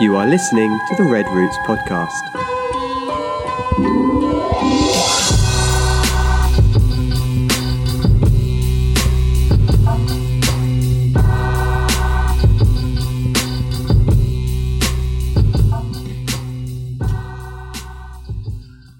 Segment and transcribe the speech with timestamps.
[0.00, 2.10] You are listening to the Red Roots podcast.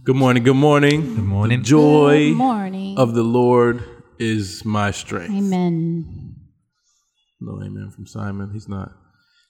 [0.05, 0.43] Good morning.
[0.45, 1.01] Good morning.
[1.15, 1.59] Good morning.
[1.61, 2.99] The joy Good morning.
[2.99, 3.83] of the Lord
[4.19, 5.33] is my strength.
[5.35, 6.35] Amen.
[7.41, 8.51] No amen from Simon.
[8.53, 8.93] He's not.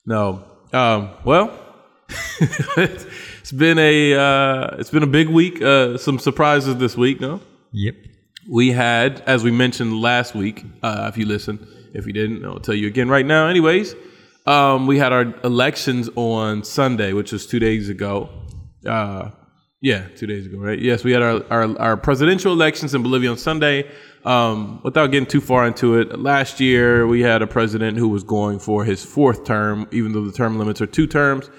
[0.05, 0.54] No.
[0.75, 1.57] Um, well,
[2.39, 5.61] it's been a uh, it's been a big week.
[5.61, 7.21] Uh, some surprises this week.
[7.21, 7.39] No,
[7.71, 7.95] Yep.
[8.49, 10.63] we had, as we mentioned last week.
[10.83, 13.47] Uh, if you listen, if you didn't, I'll tell you again right now.
[13.47, 13.95] Anyways,
[14.45, 18.29] um, we had our elections on Sunday, which was two days ago.
[18.85, 19.29] Uh,
[19.85, 20.79] yeah, two days ago, right?
[20.79, 23.87] Yes, we had our, our, our presidential elections in Bolivia on Sunday.
[24.23, 28.23] Um, without getting too far into it, last year we had a president who was
[28.23, 31.51] going for his fourth term, even though the term limits are two terms.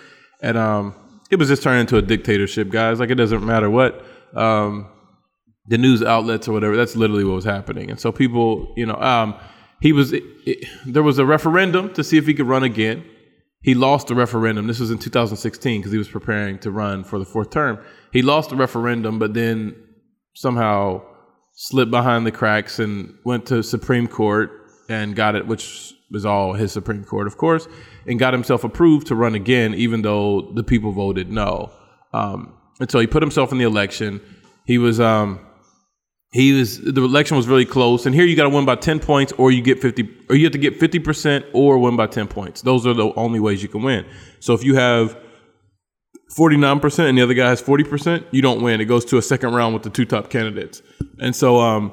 [0.43, 0.97] And um,
[1.31, 2.99] it was just turning into a dictatorship, guys.
[2.99, 4.05] Like, it doesn't matter what.
[4.35, 4.91] Um,
[5.69, 6.77] the news outlets or whatever.
[6.77, 7.93] That's literally what was happening.
[7.93, 9.37] And so people, you know, um,
[9.81, 10.13] he was.
[10.13, 13.05] It, it, there was a referendum to see if he could run again.
[13.67, 14.69] He lost the referendum.
[14.69, 17.81] This was in 2016 because he was preparing to run for the fourth term.
[18.12, 19.75] He lost the referendum, but then
[20.34, 21.03] somehow
[21.53, 24.53] slipped behind the cracks and went to Supreme Court
[24.89, 27.67] and got it, which was all his Supreme Court, of course,
[28.06, 31.72] and got himself approved to run again, even though the people voted no.
[32.12, 34.20] Um, and so he put himself in the election.
[34.64, 35.41] He was um,
[36.37, 39.01] he was the election was really close, and here you got to win by ten
[39.01, 42.06] points, or you get fifty, or you have to get fifty percent, or win by
[42.06, 42.62] ten points.
[42.62, 44.05] Those are the only ways you can win.
[44.41, 45.17] So if you have
[46.37, 48.81] forty nine percent and the other guy has forty percent, you don't win.
[48.81, 50.83] It goes to a second round with the two top candidates,
[51.19, 51.93] and so um,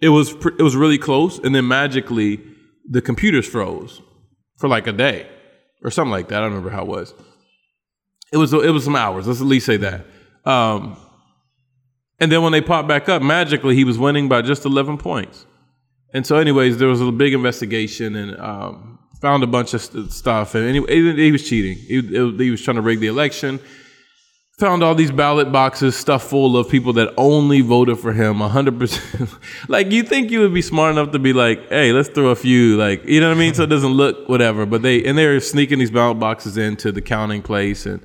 [0.00, 2.40] it was pr- it was really close, and then magically
[2.88, 4.00] the computers froze
[4.58, 5.28] for like a day
[5.84, 6.38] or something like that.
[6.38, 7.14] I don't remember how it was.
[8.32, 9.26] It was it was some hours.
[9.26, 10.06] Let's at least say that.
[10.44, 10.96] Um,
[12.22, 15.44] and then when they popped back up, magically he was winning by just 11 points.
[16.14, 20.12] And so, anyways, there was a big investigation and um, found a bunch of st-
[20.12, 20.54] stuff.
[20.54, 21.76] And anyway, he, was cheating.
[21.78, 23.58] He, he was trying to rig the election.
[24.60, 29.38] Found all these ballot boxes stuffed full of people that only voted for him 100%.
[29.68, 32.36] like, you think you would be smart enough to be like, hey, let's throw a
[32.36, 33.54] few, like, you know what I mean?
[33.54, 34.64] So it doesn't look whatever.
[34.64, 37.84] But they, and they were sneaking these ballot boxes into the counting place.
[37.84, 38.00] And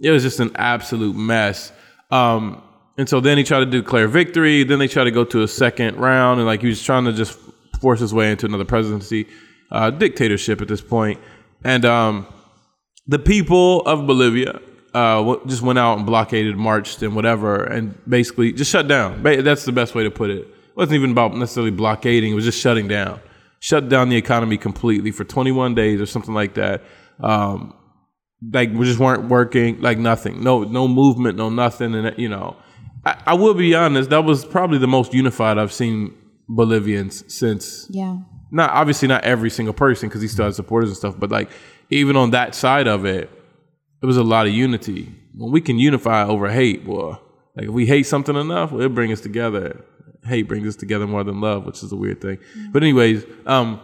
[0.00, 1.72] it was just an absolute mess.
[2.12, 2.62] Um,
[2.98, 4.64] and so then he tried to declare victory.
[4.64, 7.12] Then they tried to go to a second round, and like he was trying to
[7.12, 7.38] just
[7.80, 9.26] force his way into another presidency,
[9.70, 11.20] uh, dictatorship at this point.
[11.64, 12.26] And um,
[13.06, 14.60] the people of Bolivia
[14.94, 19.22] uh, just went out and blockaded, marched, and whatever, and basically just shut down.
[19.22, 20.38] That's the best way to put it.
[20.38, 23.20] It wasn't even about necessarily blockading; it was just shutting down,
[23.60, 26.82] shut down the economy completely for 21 days or something like that.
[27.20, 27.74] Um,
[28.52, 32.56] like we just weren't working, like nothing, no no movement, no nothing, and you know,
[33.06, 36.12] I, I will be honest, that was probably the most unified I've seen
[36.48, 37.86] Bolivians since.
[37.88, 38.18] Yeah.
[38.50, 41.50] Not obviously not every single person because he still had supporters and stuff, but like
[41.90, 43.30] even on that side of it,
[44.02, 45.14] it was a lot of unity.
[45.34, 47.22] When we can unify over hate, well,
[47.54, 49.84] like if we hate something enough, well, it brings us together.
[50.24, 52.38] Hate brings us together more than love, which is a weird thing.
[52.72, 53.80] But anyways, um,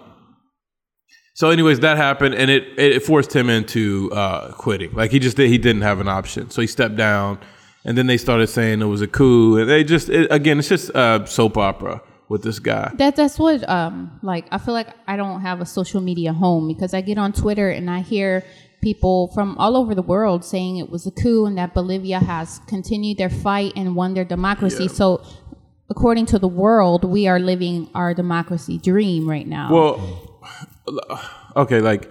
[1.35, 4.93] so, anyways, that happened, and it it forced him into uh, quitting.
[4.93, 7.39] Like he just did, he didn't have an option, so he stepped down.
[7.85, 10.69] And then they started saying it was a coup, and they just it, again, it's
[10.69, 12.91] just a soap opera with this guy.
[12.95, 16.69] That that's what um like I feel like I don't have a social media home
[16.69, 18.45] because I get on Twitter and I hear
[18.83, 22.61] people from all over the world saying it was a coup and that Bolivia has
[22.67, 24.85] continued their fight and won their democracy.
[24.85, 24.93] Yeah.
[24.93, 25.25] So
[25.89, 29.73] according to the world, we are living our democracy dream right now.
[29.73, 30.41] Well,
[31.57, 32.11] okay, like,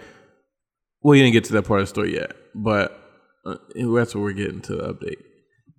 [1.01, 2.97] well, you didn't get to that part of the story yet, but
[3.43, 5.23] uh, that's what we're getting to the update.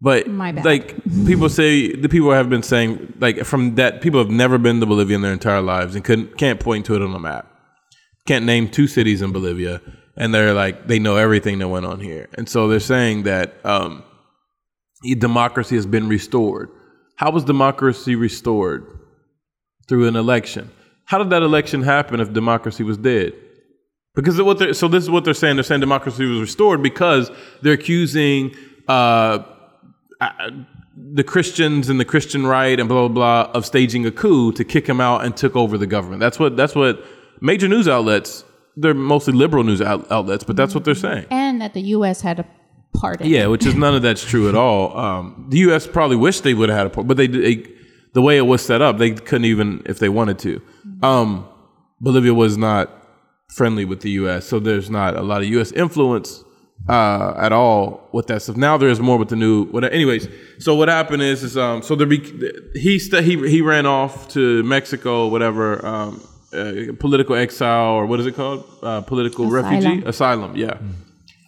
[0.02, 0.96] But like
[1.26, 4.86] people say, the people have been saying like from that people have never been to
[4.86, 7.46] Bolivia in their entire lives and couldn't can't point to it on a map,
[8.26, 9.81] can't name two cities in Bolivia,
[10.16, 13.54] and they're like they know everything that went on here, and so they're saying that
[13.64, 14.02] um,
[15.19, 16.69] democracy has been restored.
[17.14, 18.84] How was democracy restored?
[19.88, 20.70] Through an election.
[21.05, 23.34] How did that election happen if democracy was dead?
[24.14, 25.56] Because what they're, so this is what they're saying.
[25.56, 27.31] They're saying democracy was restored because
[27.62, 28.55] they're accusing
[28.88, 29.40] uh,
[30.96, 34.64] the Christians and the Christian right and blah blah blah of staging a coup to
[34.64, 36.20] kick him out and took over the government.
[36.20, 37.04] That's what that's what
[37.40, 38.44] major news outlets.
[38.76, 41.26] They're mostly liberal news out, outlets, but that's what they're saying.
[41.30, 42.46] and that the US had a
[42.94, 44.96] part in Yeah, which is none of that's true at all.
[44.96, 45.86] Um, the U.S.
[45.86, 47.66] probably wished they would have had a part, but they, they
[48.14, 50.62] the way it was set up, they couldn't even if they wanted to.
[51.02, 51.48] Um,
[52.00, 52.90] Bolivia was not
[53.48, 55.72] friendly with the U.S., so there's not a lot of U.S.
[55.72, 56.44] influence
[56.88, 58.56] uh, at all with that stuff.
[58.56, 59.64] Now there's more with the new.
[59.67, 62.19] What, anyways, so what happened is, is um, so there be,
[62.75, 66.20] he st- he he ran off to Mexico, whatever, um,
[66.52, 68.64] uh, political exile or what is it called?
[68.82, 69.64] Uh, political Asylum.
[69.75, 70.56] refugee asylum.
[70.56, 70.79] Yeah,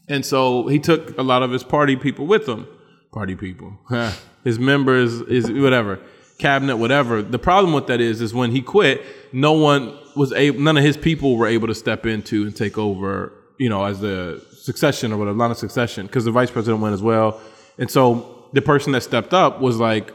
[0.09, 2.67] and so he took a lot of his party people with him.
[3.13, 3.79] Party people,
[4.45, 6.01] his members, is whatever
[6.39, 7.23] cabinet, whatever.
[7.23, 9.03] The problem with that is, is when he quit,
[9.33, 12.77] no one was able, none of his people were able to step into and take
[12.77, 16.83] over, you know, as the succession or whatever, line of succession, because the vice president
[16.83, 17.39] went as well.
[17.79, 20.11] And so the person that stepped up was like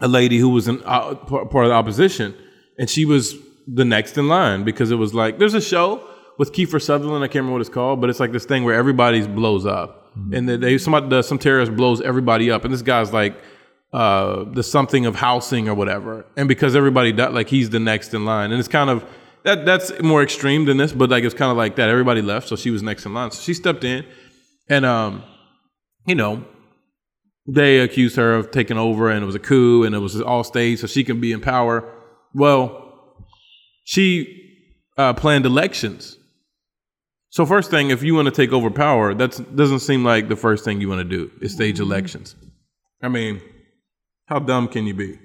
[0.00, 2.34] a lady who was in uh, part of the opposition,
[2.78, 3.34] and she was
[3.66, 6.02] the next in line because it was like there's a show
[6.38, 7.22] with Kiefer Sutherland.
[7.22, 10.10] I can't remember what it's called, but it's like this thing where everybody's blows up,
[10.32, 13.34] and they, they somebody does some terrorist blows everybody up, and this guy's like
[13.92, 18.14] uh, the something of housing or whatever, and because everybody died, like he's the next
[18.14, 19.04] in line, and it's kind of
[19.44, 21.88] that that's more extreme than this, but like it's kind of like that.
[21.88, 24.04] Everybody left, so she was next in line, so she stepped in,
[24.68, 25.22] and um,
[26.06, 26.44] you know,
[27.46, 30.44] they accused her of taking over and it was a coup and it was all
[30.44, 31.88] staged so she can be in power.
[32.34, 33.26] Well,
[33.84, 34.36] she
[34.96, 36.16] uh, planned elections.
[37.30, 40.36] So first thing, if you want to take over power, that doesn't seem like the
[40.36, 42.34] first thing you want to do is stage elections.
[43.02, 43.40] I mean,
[44.26, 45.18] how dumb can you be?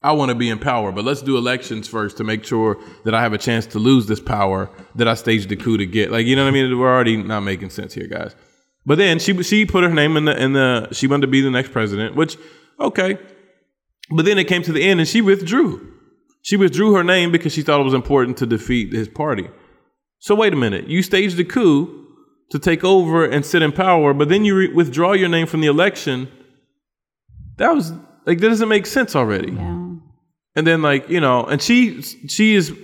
[0.00, 3.14] I want to be in power, but let's do elections first to make sure that
[3.14, 6.12] I have a chance to lose this power that I staged the coup to get.
[6.12, 6.78] Like, you know what I mean?
[6.78, 8.36] We're already not making sense here, guys.
[8.86, 11.40] But then she she put her name in the in the she wanted to be
[11.40, 12.38] the next president, which
[12.78, 13.18] okay.
[14.10, 15.94] But then it came to the end and she withdrew.
[16.42, 19.50] She withdrew her name because she thought it was important to defeat his party.
[20.20, 22.06] So wait a minute, you staged a coup
[22.50, 25.60] to take over and sit in power, but then you re- withdraw your name from
[25.60, 26.28] the election.
[27.56, 27.92] That was
[28.24, 29.52] like that doesn't make sense already.
[29.52, 29.77] Yeah.
[30.58, 32.76] And then like, you know, and she she is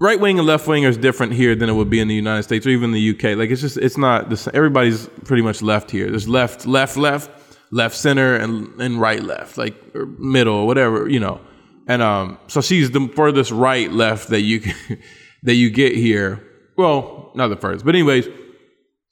[0.00, 2.44] right wing and left wing is different here than it would be in the United
[2.44, 3.36] States or even the UK.
[3.36, 4.52] Like it's just it's not same.
[4.54, 6.08] Everybody's pretty much left here.
[6.08, 7.30] There's left, left, left,
[7.70, 11.38] left, center, and and right, left, like or middle or whatever, you know.
[11.86, 15.02] And um, so she's the furthest right left that you can,
[15.42, 16.42] that you get here.
[16.78, 18.26] Well, not the furthest, but anyways,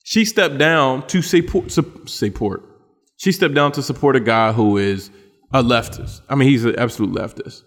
[0.04, 2.62] she stepped down to support support.
[3.18, 5.10] She stepped down to support a guy who is
[5.52, 6.20] a leftist.
[6.28, 7.62] I mean, he's an absolute leftist.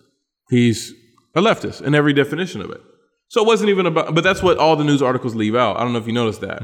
[0.50, 0.94] He's
[1.36, 2.82] a leftist in every definition of it.
[3.28, 5.78] So it wasn't even about, but that's what all the news articles leave out.
[5.78, 6.62] I don't know if you noticed that.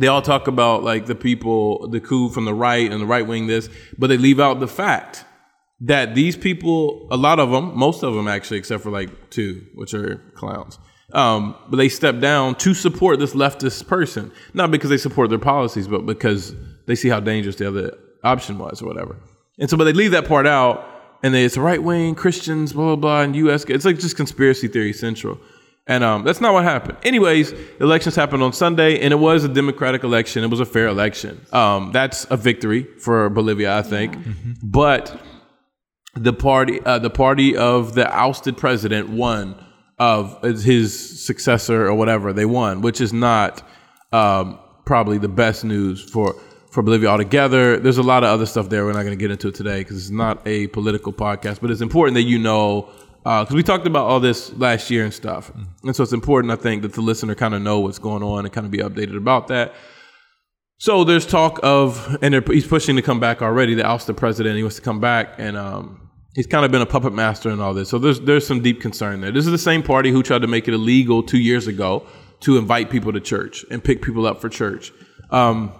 [0.00, 3.26] They all talk about like the people, the coup from the right and the right
[3.26, 3.68] wing, this,
[3.98, 5.24] but they leave out the fact
[5.80, 9.64] that these people, a lot of them, most of them actually, except for like two,
[9.74, 10.78] which are clowns,
[11.12, 15.38] um, but they step down to support this leftist person, not because they support their
[15.38, 16.54] policies, but because
[16.86, 19.16] they see how dangerous the other option was or whatever.
[19.58, 20.88] And so, but they leave that part out,
[21.22, 23.64] and they, it's right wing Christians, blah blah blah, and U.S.
[23.64, 25.38] It's like just conspiracy theory central.
[25.86, 26.96] And um, that's not what happened.
[27.02, 30.42] Anyways, elections happened on Sunday, and it was a democratic election.
[30.42, 31.44] It was a fair election.
[31.52, 34.16] Um, that's a victory for Bolivia, I think.
[34.62, 35.20] But
[36.14, 39.62] the party, uh, the party of the ousted president won
[39.98, 42.32] of his successor or whatever.
[42.32, 43.62] They won, which is not
[44.12, 46.34] um, probably the best news for
[46.74, 47.78] for Bolivia altogether.
[47.78, 48.84] There's a lot of other stuff there.
[48.84, 51.70] We're not going to get into it today because it's not a political podcast, but
[51.70, 52.90] it's important that you know
[53.22, 55.50] because we talked about all this last year and stuff,
[55.82, 58.44] and so it's important I think that the listener kind of know what's going on
[58.44, 59.72] and kind of be updated about that.
[60.78, 63.74] So there's talk of, and they're- he's pushing to come back already.
[63.74, 66.86] The ousted president, he wants to come back, and um, he's kind of been a
[66.86, 67.88] puppet master and all this.
[67.88, 69.30] So there's there's some deep concern there.
[69.32, 72.04] This is the same party who tried to make it illegal two years ago
[72.40, 74.92] to invite people to church and pick people up for church.
[75.30, 75.72] Um,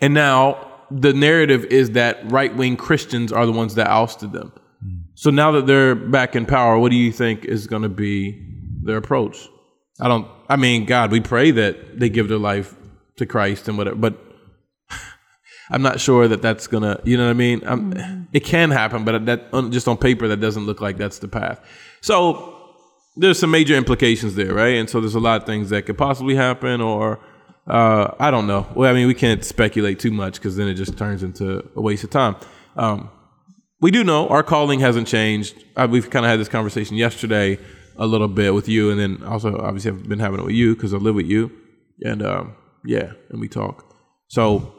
[0.00, 4.52] and now the narrative is that right wing Christians are the ones that ousted them.
[4.82, 4.96] Hmm.
[5.14, 8.42] So now that they're back in power, what do you think is going to be
[8.82, 9.48] their approach?
[10.00, 10.28] I don't.
[10.48, 12.74] I mean, God, we pray that they give their life
[13.16, 14.14] to Christ and whatever, but
[15.70, 17.00] I'm not sure that that's gonna.
[17.04, 17.62] You know what I mean?
[17.64, 18.22] I'm, hmm.
[18.32, 21.60] It can happen, but that just on paper, that doesn't look like that's the path.
[22.02, 22.52] So
[23.16, 24.74] there's some major implications there, right?
[24.74, 27.18] And so there's a lot of things that could possibly happen, or
[27.68, 28.66] uh, I don't know.
[28.74, 31.80] Well, I mean, we can't speculate too much because then it just turns into a
[31.80, 32.36] waste of time.
[32.76, 33.10] Um,
[33.80, 35.64] we do know our calling hasn't changed.
[35.76, 37.58] Uh, we've kind of had this conversation yesterday
[37.96, 40.74] a little bit with you, and then also obviously I've been having it with you
[40.74, 41.50] because I live with you,
[42.02, 43.94] and um, yeah, and we talk.
[44.28, 44.74] So,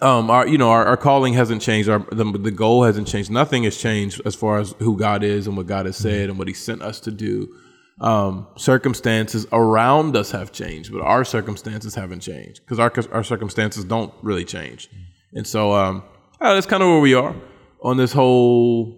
[0.00, 1.88] um, our you know our, our calling hasn't changed.
[1.88, 3.30] Our the, the goal hasn't changed.
[3.30, 6.38] Nothing has changed as far as who God is and what God has said and
[6.38, 7.54] what He sent us to do.
[8.00, 13.84] Um, circumstances around us have changed, but our circumstances haven't changed because our our circumstances
[13.84, 14.88] don't really change.
[15.32, 16.04] And so um,
[16.40, 17.34] that's kind of where we are
[17.82, 18.96] on this whole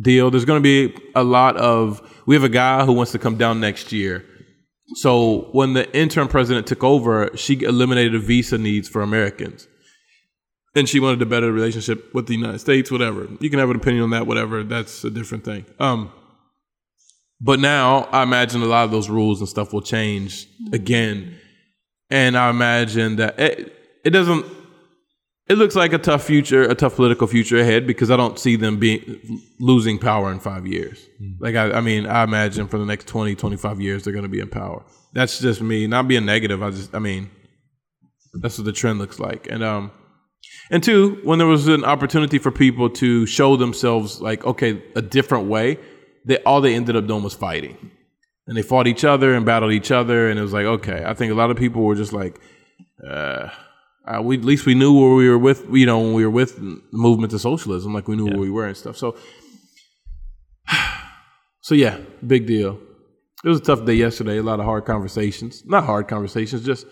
[0.00, 0.30] deal.
[0.30, 2.00] There's going to be a lot of.
[2.26, 4.24] We have a guy who wants to come down next year
[4.94, 9.68] So when the interim president took over, she eliminated visa needs for Americans.
[10.74, 13.28] And she wanted a better relationship with the United States, whatever.
[13.40, 14.62] You can have an opinion on that, whatever.
[14.62, 15.66] That's a different thing.
[15.78, 16.12] Um,
[17.40, 21.36] but now I imagine a lot of those rules and stuff will change again.
[22.10, 23.72] And I imagine that it,
[24.04, 24.44] it doesn't,
[25.48, 28.56] it looks like a tough future, a tough political future ahead because I don't see
[28.56, 31.06] them being losing power in five years.
[31.38, 34.28] Like, I, I mean, I imagine for the next 20, 25 years, they're going to
[34.28, 34.84] be in power.
[35.12, 36.62] That's just me, not being negative.
[36.62, 37.30] I just, I mean,
[38.34, 39.48] that's what the trend looks like.
[39.50, 39.90] And, um,
[40.70, 45.02] and two, when there was an opportunity for people to show themselves like, okay, a
[45.02, 45.78] different way,
[46.28, 47.90] they all they ended up doing was fighting.
[48.46, 51.14] And they fought each other and battled each other, and it was like, okay, I
[51.14, 52.40] think a lot of people were just like,
[53.06, 53.48] uh,
[54.06, 56.30] uh, we at least we knew where we were with, you know, when we were
[56.30, 58.96] with the movement to socialism, like we knew where we were and stuff.
[58.96, 59.16] So,
[61.62, 62.78] so yeah, big deal.
[63.44, 64.38] It was a tough day yesterday.
[64.38, 66.86] A lot of hard conversations, not hard conversations, just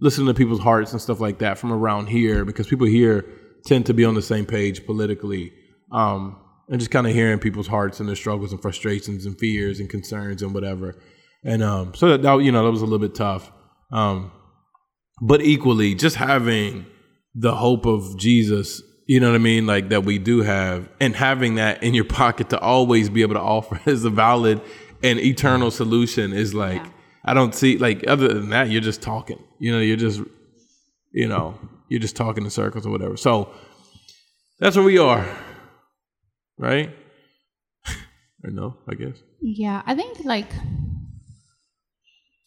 [0.00, 3.24] listening to people's hearts and stuff like that from around here because people here
[3.64, 5.52] tend to be on the same page politically.
[5.92, 6.36] Um,
[6.68, 9.88] and just kind of hearing people's hearts and their struggles and frustrations and fears and
[9.88, 10.96] concerns and whatever.
[11.44, 13.50] And um, so that, that you know that was a little bit tough.
[13.92, 14.32] Um,
[15.22, 16.86] but equally, just having
[17.34, 21.14] the hope of Jesus, you know what I mean, like that we do have, and
[21.14, 24.60] having that in your pocket to always be able to offer as a valid
[25.02, 26.90] and eternal solution is like Yeah.
[27.24, 29.42] I don't see like other than that you're just talking.
[29.58, 30.20] You know, you're just
[31.12, 31.58] you know
[31.88, 33.16] you're just talking in circles or whatever.
[33.16, 33.50] So
[34.58, 35.26] that's where we are,
[36.58, 36.90] right?
[38.44, 39.16] or no, I guess.
[39.40, 40.50] Yeah, I think like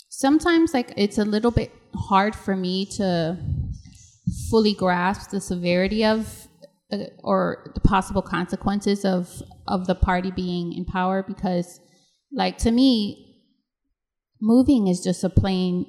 [0.09, 3.37] sometimes like it's a little bit hard for me to
[4.49, 6.47] fully grasp the severity of
[6.91, 11.79] uh, or the possible consequences of of the party being in power because
[12.31, 13.37] like to me
[14.41, 15.85] moving is just a plane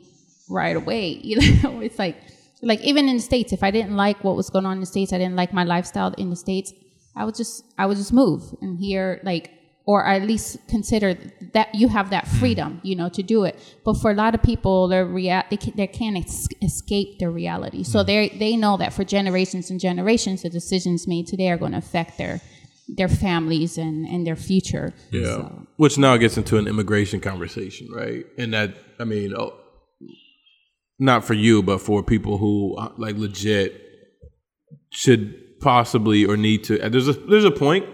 [0.49, 2.17] right away you know it's like
[2.63, 4.87] like even in the states if i didn't like what was going on in the
[4.87, 6.73] states i didn't like my lifestyle in the states
[7.17, 9.51] i would just i would just move and here like
[9.87, 11.15] or at least consider
[11.55, 13.59] that you have that freedom you know to do it.
[13.85, 17.31] But for a lot of people their rea- they, can, they can't es- escape their
[17.31, 17.83] reality.
[17.83, 21.73] So they they know that for generations and generations the decisions made today are going
[21.73, 22.41] to affect their
[22.99, 24.93] their families and and their future.
[25.11, 25.25] Yeah.
[25.25, 28.27] So- Which now gets into an immigration conversation, right?
[28.39, 29.55] And that, I mean, oh,
[30.99, 33.81] not for you, but for people who uh, like legit
[34.93, 36.79] should possibly or need to.
[36.89, 37.87] There's a there's a point.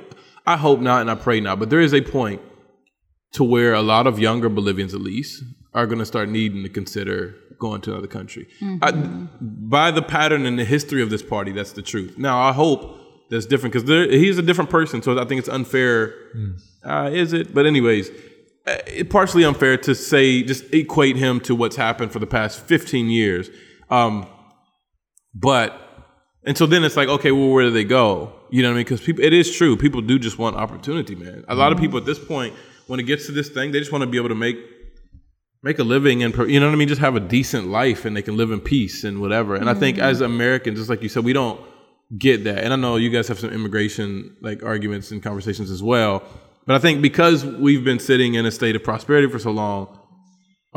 [0.46, 2.40] I hope not, and I pray not, but there is a point
[3.32, 5.42] to where a lot of younger Bolivians, at least,
[5.74, 8.46] are going to start needing to consider going to another country.
[8.82, 12.16] I, by the pattern and the history of this party, that's the truth.
[12.16, 12.98] Now, I hope
[13.30, 16.14] that's different because he's a different person, so I think it's unfair.
[16.84, 17.52] Uh, is it?
[17.52, 18.10] But anyways,
[18.66, 22.60] uh, it partially unfair to say just equate him to what's happened for the past
[22.60, 23.50] 15 years.
[23.90, 24.26] Um,
[25.34, 25.80] but
[26.46, 28.32] and so then it's like, okay, well, where do they go?
[28.50, 28.84] You know what I mean?
[28.84, 29.76] Because people, it is true.
[29.76, 31.44] People do just want opportunity, man.
[31.48, 32.54] A lot of people at this point,
[32.86, 34.56] when it gets to this thing, they just want to be able to make
[35.62, 38.16] make a living and you know what I mean, just have a decent life and
[38.16, 39.56] they can live in peace and whatever.
[39.56, 40.06] And I think mm-hmm.
[40.06, 41.60] as Americans, just like you said, we don't
[42.16, 42.62] get that.
[42.62, 46.22] And I know you guys have some immigration like arguments and conversations as well.
[46.66, 49.98] But I think because we've been sitting in a state of prosperity for so long,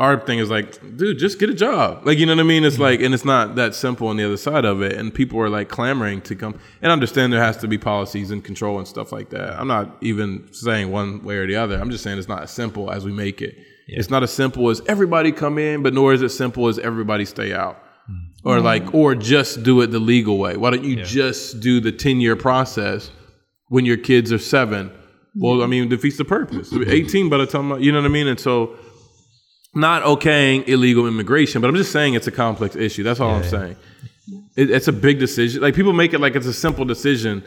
[0.00, 2.06] our thing is like, dude, just get a job.
[2.06, 2.64] Like, you know what I mean?
[2.64, 2.84] It's mm-hmm.
[2.84, 4.94] like, and it's not that simple on the other side of it.
[4.94, 8.42] And people are like clamoring to come and understand there has to be policies and
[8.42, 9.60] control and stuff like that.
[9.60, 11.78] I'm not even saying one way or the other.
[11.78, 13.58] I'm just saying it's not as simple as we make it.
[13.88, 17.26] It's not as simple as everybody come in, but nor is it simple as everybody
[17.26, 17.76] stay out.
[18.10, 18.48] Mm-hmm.
[18.48, 20.56] Or like, or just do it the legal way.
[20.56, 23.10] Why don't you just do the 10 year process
[23.68, 24.92] when your kids are seven?
[25.34, 26.72] Well, I mean, it defeats the purpose.
[26.72, 28.28] 18 by the time, you know what I mean?
[28.28, 28.78] And so,
[29.74, 33.02] not okaying illegal immigration, but I'm just saying it's a complex issue.
[33.02, 33.76] That's all I'm saying.
[34.56, 35.62] It, it's a big decision.
[35.62, 37.44] Like people make it like it's a simple decision,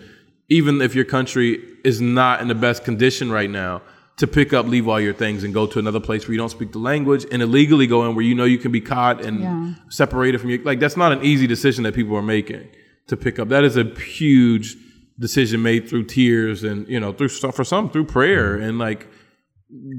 [0.49, 3.81] even if your country is not in the best condition right now
[4.17, 6.49] to pick up, leave all your things, and go to another place where you don't
[6.49, 9.41] speak the language and illegally go in where you know you can be caught and
[9.41, 9.73] Yeah.
[9.89, 10.61] separated from your.
[10.63, 12.67] Like that's not an easy decision that people are making
[13.07, 13.49] to pick up.
[13.49, 14.77] That is a huge
[15.19, 19.07] decision made through tears and you know through stuff for some through prayer and like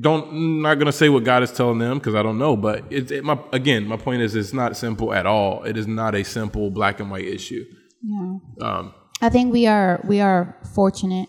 [0.01, 2.85] don't I'm not gonna say what God is telling them because I don't know, but
[2.91, 5.65] it's it, my again my point is it's not simple at all.
[5.65, 7.65] It is not a simple black and white issue.
[8.03, 11.29] yeah Um, I think we are we are fortunate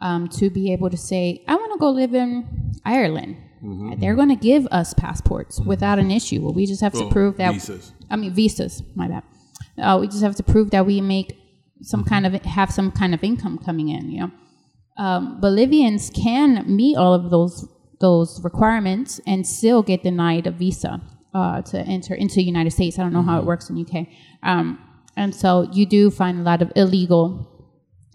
[0.00, 3.36] um, to be able to say, I want to go live in Ireland.
[3.64, 3.98] Mm-hmm.
[4.00, 6.42] They're going to give us passports without an issue.
[6.42, 7.54] Well, we just have to Oh, prove that.
[7.54, 7.92] visas.
[8.10, 8.82] I mean, visas.
[8.94, 9.22] My bad.
[9.82, 11.32] Uh, we just have to prove that we make
[11.80, 12.08] some Mm-hmm.
[12.10, 14.10] kind of have some kind of income coming in.
[14.10, 14.30] You know,
[14.96, 17.68] um, Bolivians can meet all of those
[18.00, 21.00] those requirements and still get denied a visa
[21.32, 22.98] uh, to enter into the United States.
[22.98, 24.06] I don't know how it works in UK.
[24.42, 24.78] Um,
[25.16, 27.50] and so you do find a lot of illegal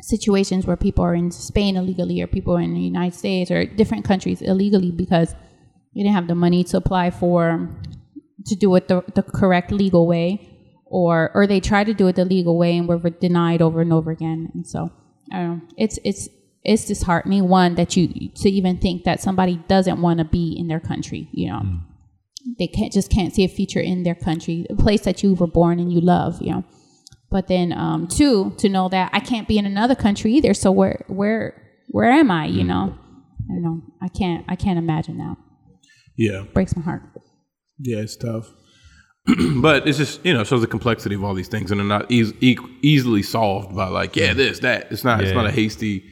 [0.01, 3.65] situations where people are in Spain illegally or people are in the United States or
[3.65, 5.33] different countries illegally because
[5.93, 7.69] they didn't have the money to apply for
[8.45, 10.47] to do it the, the correct legal way
[10.85, 13.91] or or they try to do it the legal way and were denied over and
[13.91, 14.89] over again and so
[15.31, 16.29] I don't know it's it's
[16.63, 20.67] it's disheartening one that you to even think that somebody doesn't want to be in
[20.67, 21.79] their country you know mm.
[22.57, 25.47] they can't just can't see a future in their country a place that you were
[25.47, 26.63] born and you love you know
[27.31, 30.71] but then um two to know that I can't be in another country either so
[30.71, 32.67] where where where am I you mm.
[32.67, 32.97] know
[33.49, 35.37] I don't know I can't I can't imagine that
[36.17, 36.43] Yeah.
[36.53, 37.03] breaks my heart
[37.79, 38.51] Yeah, it's tough.
[39.61, 42.09] but it's just you know shows the complexity of all these things, and they're not
[42.09, 44.35] eas- e- easily solved by like yeah mm.
[44.35, 44.91] this that.
[44.91, 45.23] It's not.
[45.23, 46.03] It's not a hasty.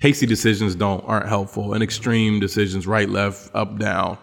[0.00, 4.16] Hasty decisions don't aren't helpful, and extreme decisions, right, left, up, down,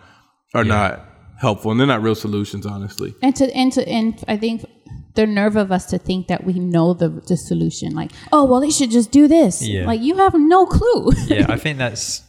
[0.55, 1.05] are not
[1.39, 3.13] helpful, and they're not real solutions, honestly.
[3.21, 4.65] and to and to and I think
[5.13, 8.61] the nerve of us to think that we know the the solution, like oh well,
[8.61, 9.61] they should just do this.
[9.61, 9.85] Yeah.
[9.85, 11.11] Like you have no clue.
[11.27, 12.23] yeah, I think that's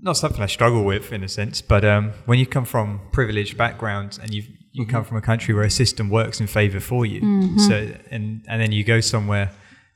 [0.00, 3.56] not something I struggle with in a sense, but um, when you come from privileged
[3.56, 7.04] backgrounds and you you come from a country where a system works in favor for
[7.04, 7.20] you,
[7.68, 9.50] so and and then you go somewhere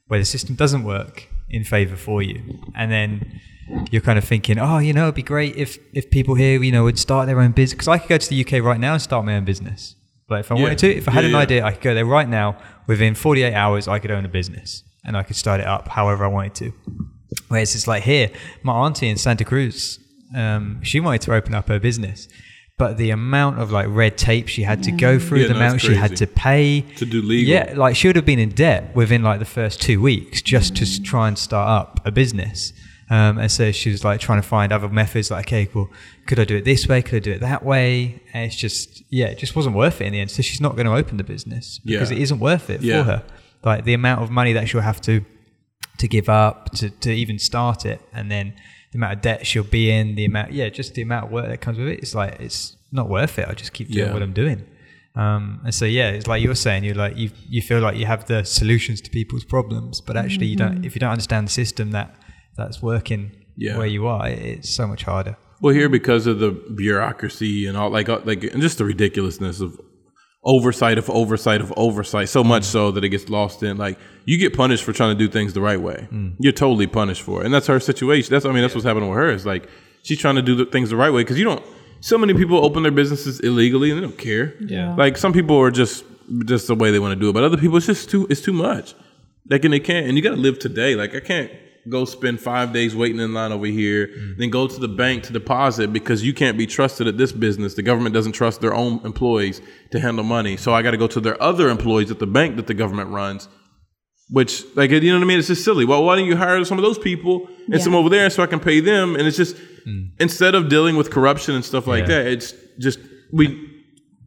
[0.09, 2.43] where the system doesn't work in favor for you,
[2.75, 3.41] and then
[3.91, 6.73] you're kind of thinking, oh, you know, it'd be great if if people here, you
[6.73, 8.93] know, would start their own business because I could go to the UK right now
[8.95, 9.95] and start my own business.
[10.29, 10.63] But if I Yeah.
[10.63, 11.39] wanted to, if I had Yeah, an yeah.
[11.39, 12.57] idea, I could go there right now.
[12.89, 16.25] Within 48 hours, I could own a business and I could start it up however
[16.25, 16.73] I wanted to.
[17.49, 18.31] Whereas it's like here,
[18.63, 19.99] my auntie in Santa Cruz,
[20.35, 22.29] um, she wanted to open up her business,
[22.79, 25.61] but the amount of like red tape she had to go through, Yeah, the no,
[25.61, 27.51] amount she had to pay To do legal.
[27.55, 30.77] yeah, like she would have been in debt within like the first two weeks just
[30.77, 32.73] to try and start up a business.
[33.09, 35.89] Um, and so she was like trying to find other methods, like, okay, well,
[36.27, 37.03] could I do it this way?
[37.03, 38.21] Could I do it that way?
[38.35, 40.31] And it's just, yeah, it just wasn't worth it in the end.
[40.33, 42.17] So she's not going to open the business because Yeah.
[42.17, 43.05] it isn't worth it Yeah.
[43.05, 43.23] for her.
[43.65, 45.25] Like the amount of money that she'll have to
[45.99, 48.53] to give up to, to even start it, and then
[48.97, 51.49] the amount of debt she'll be in, the amount, yeah, just the amount of work
[51.49, 51.99] that comes with it.
[52.01, 53.47] It's like it's not worth it.
[53.49, 54.13] I just keep doing Yeah.
[54.15, 54.65] what I'm doing.
[55.15, 58.07] Um, and so yeah, it's like you're saying, you're like you you feel like you
[58.07, 60.85] have the solutions to people's problems, but actually you don't.
[60.85, 62.15] If you don't understand the system that
[62.57, 63.77] that's working Yeah.
[63.79, 65.37] where you are, it's so much harder.
[65.61, 69.81] Well, here because of the bureaucracy and all, like, like, and just the ridiculousness of
[70.47, 72.67] oversight of oversight of oversight, so much mm.
[72.67, 73.77] so that it gets lost in.
[73.77, 76.09] Like, you get punished for trying to do things the right way.
[76.11, 76.37] Mm.
[76.39, 78.33] You're totally punished for it, and that's her situation.
[78.33, 79.31] That's, I mean, that's what's happening with her.
[79.31, 79.69] Is like
[80.03, 81.65] she's trying to do the things the right way because you don't.
[82.01, 84.55] So many people open their businesses illegally and they don't care.
[84.61, 84.95] Yeah.
[84.95, 86.05] Like some people are just
[86.45, 88.41] just the way they want to do it, but other people it's just too it's
[88.41, 88.95] too much.
[89.51, 90.95] Like and they can't, and you got to live today.
[90.95, 91.51] Like I can't
[91.89, 94.41] go spend five days waiting in line over here, mm-hmm.
[94.41, 97.75] then go to the bank to deposit because you can't be trusted at this business.
[97.75, 99.61] The government doesn't trust their own employees
[99.93, 102.57] to handle money, so I got to go to their other employees at the bank
[102.57, 103.49] that the government runs.
[104.29, 105.39] Which, like, you know what I mean?
[105.39, 105.85] It's just silly.
[105.85, 107.79] Well, why don't you hire some of those people and Yeah.
[107.79, 109.15] some over there so I can pay them?
[109.15, 109.55] And it's just
[109.87, 110.11] mm.
[110.19, 112.23] instead of dealing with corruption and stuff like Yeah.
[112.23, 112.99] that, it's just
[113.33, 113.67] we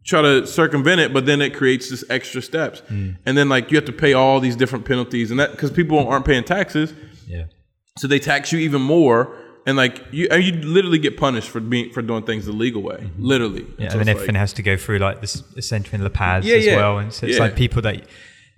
[0.06, 3.16] try to circumvent it, but then it creates this extra steps, mm.
[3.26, 5.98] and then like you have to pay all these different penalties, and that because people
[6.08, 6.94] aren't paying taxes,
[7.30, 7.44] Yeah.
[7.98, 9.18] so they tax you even more,
[9.66, 12.82] and like you, and you literally get punished for being for doing things the legal
[12.82, 13.64] way, literally.
[13.78, 16.08] Yeah, So and then everything like- has to go through like this center in La
[16.08, 16.76] Paz Yeah, as yeah.
[16.76, 17.42] well, and so it's Yeah.
[17.44, 17.96] like people that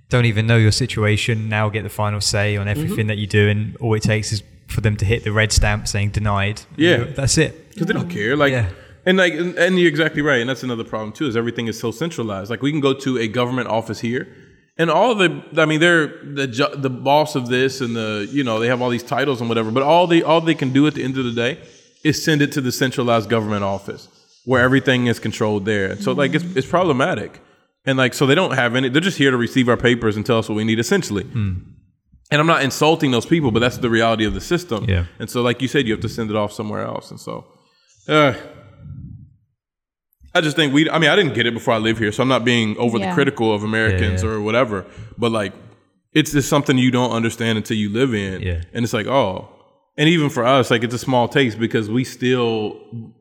[0.09, 3.09] don't even know your situation now get the final say on everything Mm-hmm.
[3.09, 5.87] that you do, and all it takes is for them to hit the red stamp
[5.89, 6.63] saying denied.
[6.77, 7.05] Yeah.
[7.17, 7.53] that's it.
[7.71, 8.37] because they don't care.
[8.37, 8.55] Like,
[9.07, 10.41] and like, and, and you're exactly right.
[10.41, 11.27] And that's another problem too.
[11.27, 12.51] Is everything is so centralized.
[12.51, 14.29] Like, we can go to a government office here,
[14.83, 18.43] and all the, I mean, they're the ju- the boss of this, and the you
[18.45, 19.71] know they have all these titles and whatever.
[19.71, 21.53] But all they all they can do at the end of the day
[22.03, 24.09] is send it to the centralized government office
[24.45, 25.91] where everything is controlled there.
[25.93, 27.41] And so like it's it's problematic.
[27.85, 28.89] And like so they don't have any.
[28.89, 31.25] They're just here to receive our papers and tell us what we need, essentially.
[32.33, 34.87] And I'm not insulting those people, but that's the reality of the system.
[34.89, 35.05] Yeah.
[35.19, 37.11] And so, like you said, you have to send it off somewhere else.
[37.11, 37.45] And so,
[38.09, 38.35] uh,
[40.35, 40.89] I just think we.
[40.89, 43.05] I mean, I didn't get it before I live here, so I'm not being overly
[43.05, 43.15] Yeah.
[43.15, 44.35] critical of Americans Yeah, yeah.
[44.37, 44.87] or whatever.
[45.19, 45.53] But like,
[46.15, 48.43] it's just something you don't understand until you live in.
[48.43, 48.63] Yeah.
[48.73, 49.49] And it's like, oh.
[49.99, 52.81] And even for us, like it's a small taste because we still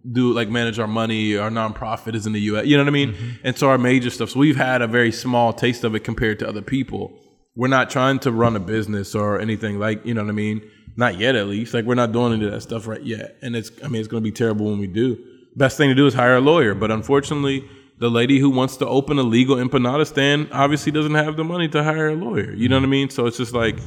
[0.10, 1.36] do like manage our money.
[1.36, 2.66] Our nonprofit is in the U.S.
[2.66, 3.12] You know what I mean?
[3.12, 3.30] Mm-hmm.
[3.44, 4.30] And so our major stuff.
[4.30, 7.12] So we've had a very small taste of it compared to other people.
[7.58, 10.62] We're not trying to run a business or anything like you know what I mean.
[10.96, 11.74] Not yet, at least.
[11.74, 13.36] Like we're not doing any of that stuff right yet.
[13.42, 15.18] And it's I mean it's going to be terrible when we do.
[15.56, 16.74] Best thing to do is hire a lawyer.
[16.74, 21.38] But unfortunately, the lady who wants to open a legal empanada stand obviously doesn't have
[21.38, 22.52] the money to hire a lawyer.
[22.54, 23.10] You know what I mean?
[23.10, 23.78] So it's just like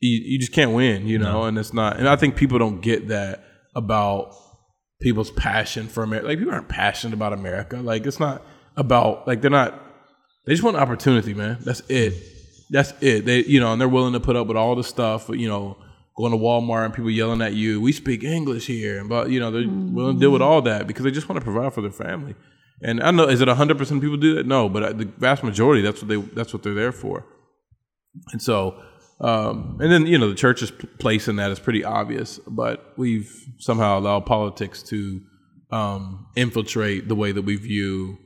[0.00, 1.98] you, you just can't win, you know, and it's not.
[1.98, 4.34] And I think people don't get that about
[5.00, 6.28] people's passion for America.
[6.28, 7.76] Like people aren't passionate about America.
[7.76, 8.42] Like it's not
[8.76, 9.80] about like they're not.
[10.46, 11.58] They just want opportunity, man.
[11.60, 12.14] That's it.
[12.70, 13.24] That's it.
[13.24, 15.28] They you know, and they're willing to put up with all the stuff.
[15.28, 15.76] You know,
[16.16, 17.80] going to Walmart and people yelling at you.
[17.80, 20.86] We speak English here, and but you know they're willing to deal with all that
[20.86, 22.34] because they just want to provide for their family.
[22.82, 24.46] And I know is it hundred percent people do that?
[24.46, 27.24] No, but the vast majority that's what they that's what they're there for.
[28.32, 28.82] And so,
[29.20, 33.32] um, and then you know the church's place in that is pretty obvious, but we've
[33.58, 35.20] somehow allowed politics to
[35.70, 38.18] um, infiltrate the way that we view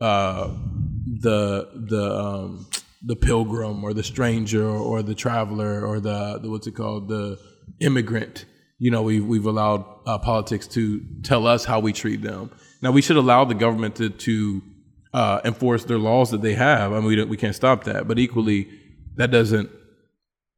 [0.00, 0.48] uh,
[1.20, 2.66] the the um,
[3.06, 7.38] the pilgrim or the stranger or the traveler or the, the what's it called the
[7.80, 8.46] immigrant.
[8.78, 12.50] You know, we've we've allowed uh, politics to tell us how we treat them.
[12.82, 14.62] Now we should allow the government to to
[15.12, 16.92] uh, enforce their laws that they have.
[16.92, 18.68] I mean, we we can't stop that, but equally,
[19.16, 19.70] that doesn't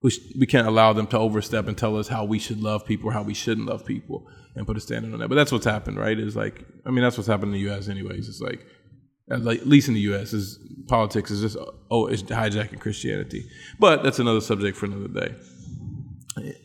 [0.03, 2.87] we, sh- we can't allow them to overstep and tell us how we should love
[2.87, 5.29] people or how we shouldn't love people and put a standard on that.
[5.29, 6.19] But that's what's happened, right?
[6.19, 7.89] Is like, I mean, that's what's happened in the U.S.
[7.89, 8.29] anyways.
[8.29, 8.65] It's like,
[9.31, 10.59] at like, at least in the U.S., is
[10.89, 11.57] politics is just
[11.91, 13.45] oh, it's hijacking Christianity.
[13.79, 15.35] But that's another subject for another day,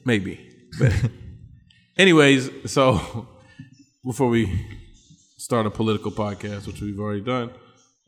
[0.06, 0.40] maybe.
[0.80, 0.94] But
[1.98, 3.28] anyways, so
[4.06, 4.66] before we
[5.38, 7.52] start a political podcast, which we've already done.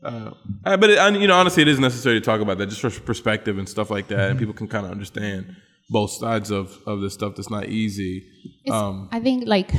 [0.02, 0.30] Uh,
[0.64, 2.90] but it, I- you know, honestly, it is necessary to talk about that just for
[2.90, 5.56] perspective and stuff like that, and people can kind of understand
[5.90, 7.36] both sides of of this stuff.
[7.36, 8.26] That's not easy.
[8.70, 9.70] Um, I think like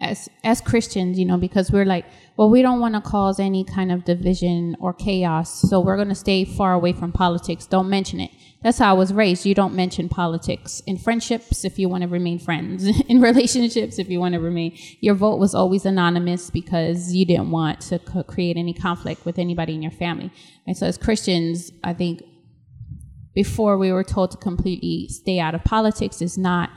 [0.00, 3.64] as as Christians, you know, because we're like, well, we don't want to cause any
[3.64, 7.66] kind of division or chaos, so we're going to stay far away from politics.
[7.66, 8.30] Don't mention it.
[8.62, 9.46] That's how I was raised.
[9.46, 12.86] You don't mention politics in friendships if you want to remain friends.
[13.08, 17.50] in relationships, if you want to remain, your vote was always anonymous because you didn't
[17.50, 20.30] want to create any conflict with anybody in your family.
[20.66, 22.22] And so, as Christians, I think
[23.34, 26.70] before we were told to completely stay out of politics is not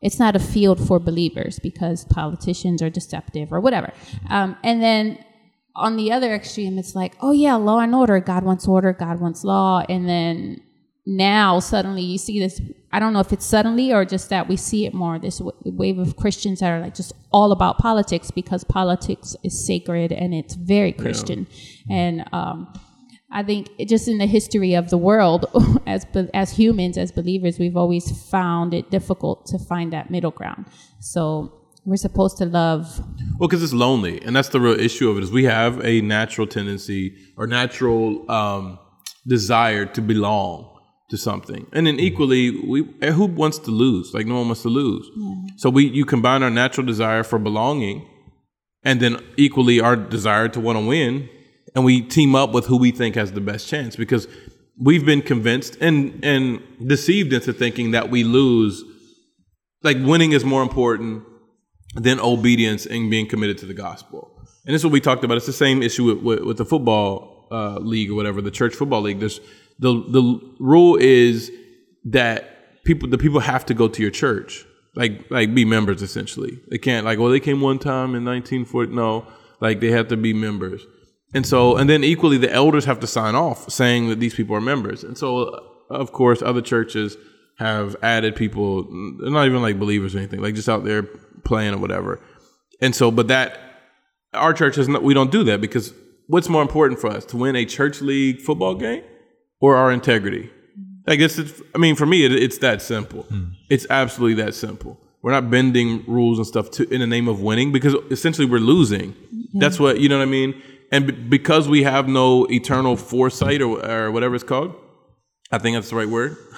[0.00, 3.92] it's not a field for believers because politicians are deceptive or whatever.
[4.30, 5.24] Um, and then
[5.74, 8.20] on the other extreme it's like oh yeah law and order.
[8.20, 8.92] God wants order.
[8.92, 9.84] God wants law.
[9.88, 10.62] And then
[11.04, 12.60] now suddenly you see this.
[12.92, 15.56] I don't know if it's suddenly or just that we see it more this w-
[15.64, 20.32] wave of christians that are like just all about politics because politics is sacred and
[20.32, 21.46] it's very christian.
[21.90, 22.72] And um,
[23.30, 25.46] I think just in the history of the world,
[25.86, 30.66] as as humans, as believers, we've always found it difficult to find that middle ground.
[31.00, 31.52] So
[31.84, 33.00] we're supposed to love.
[33.38, 35.24] Well, because it's lonely, and that's the real issue of it.
[35.24, 38.78] Is we have a natural tendency or natural um,
[39.26, 40.74] desire to belong
[41.10, 44.14] to something, and then equally, we who wants to lose?
[44.14, 45.06] Like no one wants to lose.
[45.56, 48.08] So we you combine our natural desire for belonging,
[48.84, 51.28] and then equally our desire to want to win,
[51.78, 54.26] and we team up with who we think has the best chance because
[54.80, 58.82] we've been convinced and and deceived into thinking that we lose.
[59.84, 61.22] Like winning is more important
[61.94, 64.28] than obedience and being committed to the gospel.
[64.66, 65.36] And this is what we talked about.
[65.36, 68.74] It's the same issue with, with, with the football uh, league or whatever, the church
[68.74, 69.20] football league.
[69.20, 69.40] There's
[69.78, 71.52] the the rule is
[72.06, 76.58] that people the people have to go to your church, like like be members essentially.
[76.70, 78.92] They can't like well they came one time in 1940.
[78.92, 79.28] No,
[79.60, 80.84] like they have to be members.
[81.34, 84.56] And so and then equally the elders have to sign off saying that these people
[84.56, 85.04] are members.
[85.04, 85.60] And so uh,
[85.90, 87.16] of course other churches
[87.58, 88.84] have added people,
[89.20, 91.02] they're not even like believers or anything, like just out there
[91.44, 92.20] playing or whatever.
[92.80, 93.58] And so, but that
[94.32, 95.92] our church is not, we don't do that because
[96.28, 99.02] what's more important for us to win a church league football game
[99.60, 100.50] or our integrity?
[101.08, 103.22] I guess it's, I mean, for me, it, it's that simple.
[103.22, 103.44] Hmm.
[103.68, 105.00] It's absolutely that simple.
[105.22, 108.60] We're not bending rules and stuff to, in the name of winning because essentially we're
[108.60, 109.16] losing.
[109.54, 110.62] That's what, you know what I mean?
[110.90, 114.74] And b- because we have no eternal foresight or, or whatever it's called,
[115.50, 116.36] I think that's the right word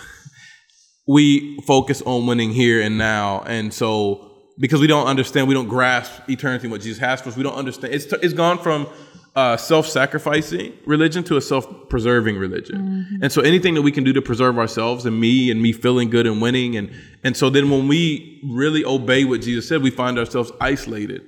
[1.11, 5.69] we focus on winning here and now, and so because we don't understand, we don't
[5.69, 7.37] grasp eternity, what Jesus has for us.
[7.37, 7.95] We don't understand.
[7.95, 8.87] It's it's gone from
[9.35, 14.23] uh, self-sacrificing religion to a self-preserving religion, and so anything that we can do to
[14.23, 16.93] preserve ourselves and me and me feeling good and winning, and
[17.25, 21.23] and so then when we really obey what Jesus said, we find ourselves isolated.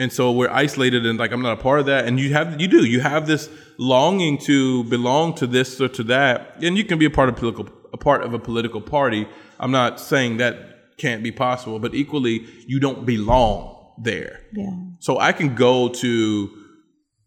[0.00, 2.06] And so we're isolated and like I'm not a part of that.
[2.06, 6.02] And you have you do you have this longing to belong to this or to
[6.04, 9.28] that, and you can be a part of political a part of a political party.
[9.58, 14.40] I'm not saying that can't be possible, but equally you don't belong there.
[14.52, 14.70] Yeah.
[15.00, 16.50] So I can go to,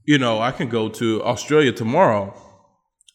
[0.06, 2.34] you know, I can go to Australia tomorrow,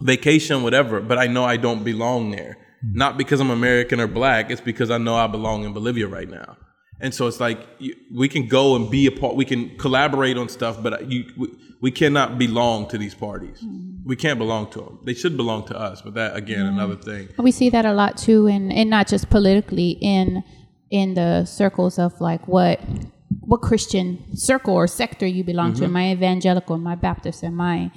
[0.00, 2.58] vacation, whatever, but I know I don't belong there.
[2.84, 2.98] Mm-hmm.
[2.98, 6.28] Not because I'm American or black, it's because I know I belong in Bolivia right
[6.28, 6.56] now.
[7.00, 10.36] And so it's like you, we can go and be a part, we can collaborate
[10.36, 11.48] on stuff, but you, we,
[11.80, 13.64] we cannot belong to these parties.
[14.04, 14.98] We can't belong to them.
[15.04, 17.28] They should belong to us, but that, again, another thing.
[17.38, 20.42] We see that a lot too, and and not just politically in
[20.90, 22.80] in the circles of like what
[23.40, 25.80] what Christian circle or sector you belong Mm-hmm.
[25.80, 25.84] to.
[25.84, 26.76] Am I evangelical?
[26.76, 27.44] Am I Baptist?
[27.44, 27.90] Am I,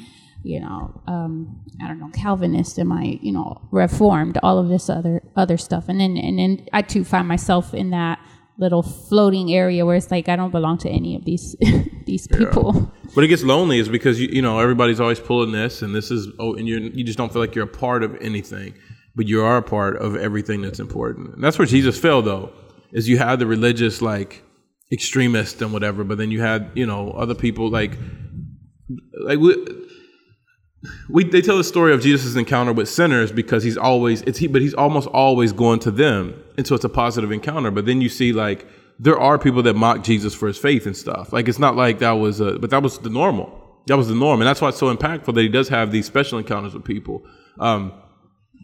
[0.44, 2.78] you know, um, I don't know, Calvinist?
[2.78, 4.38] Am I, you know, Reformed?
[4.44, 7.90] All of this other other stuff, and then and then I too find myself in
[7.92, 8.20] that
[8.62, 11.56] little floating area where it's like I don't belong to any of these
[12.06, 12.94] these people.
[13.14, 16.12] But it gets lonely is because you you know everybody's always pulling this and this
[16.12, 18.74] is oh and you you just don't feel like you're a part of anything,
[19.16, 21.34] but you are a part of everything that's important.
[21.36, 22.54] And that's where Jesus fell though,
[22.94, 24.44] is you had the religious like
[24.92, 27.98] extremists and whatever, but then you had you know other people like
[29.26, 29.56] like we,
[31.10, 34.48] we they tell the story of Jesus' encounter with sinners because he's always it's he
[34.48, 36.42] but he's almost always going to them.
[36.58, 37.72] And so it's a positive encounter.
[37.72, 38.68] But then you see like
[39.00, 41.34] there are people that mock Jesus for his faith and stuff.
[41.34, 43.58] Like it's not like that was a but that was the normal.
[43.88, 44.42] That was the norm.
[44.42, 47.24] And that's why it's so impactful that he does have these special encounters with people.
[47.60, 47.94] Um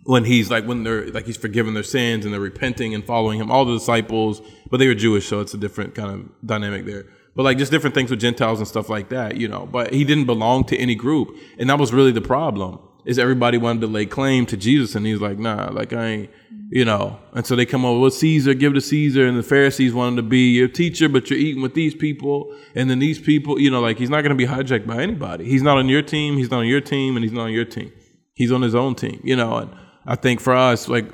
[0.05, 3.39] when he's like when they're like he's forgiven their sins and they're repenting and following
[3.39, 3.51] him.
[3.51, 7.05] All the disciples but they were jewish so it's a different kind of dynamic there
[7.37, 9.67] but like just different things with gentiles and stuff like that you know.
[9.71, 11.37] But he didn't belong to any group.
[11.59, 14.95] And that was really the problem is everybody wanted to lay claim to jesus.
[14.95, 16.29] And he's like nah like i ain't
[16.69, 17.17] you know.
[17.33, 19.27] And so they come over well caesar give to caesar.
[19.27, 22.53] And the pharisees wanted to be your teacher but you're eating with these people.
[22.75, 25.45] And then these people you know like he's not going to be hijacked by anybody.
[25.45, 27.65] He's not on your team he's not on your team and he's not on your
[27.65, 27.93] team.
[28.33, 29.57] He's on his own team you know.
[29.57, 29.69] And
[30.07, 31.05] i think for us like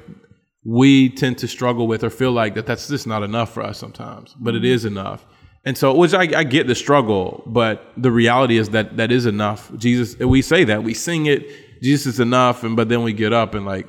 [0.65, 3.77] we tend to struggle with or feel like that that's just not enough for us
[3.77, 4.33] sometimes.
[4.39, 5.25] But it is enough
[5.65, 9.25] and so which I, I get the struggle but the reality is that that is
[9.25, 9.71] enough.
[9.77, 11.47] Jesus we say that we sing it
[11.81, 13.87] jesus is enough and but then we get up and like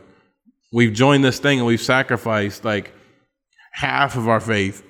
[0.72, 2.92] we've joined this thing and we've sacrificed like
[3.72, 4.84] half of our faith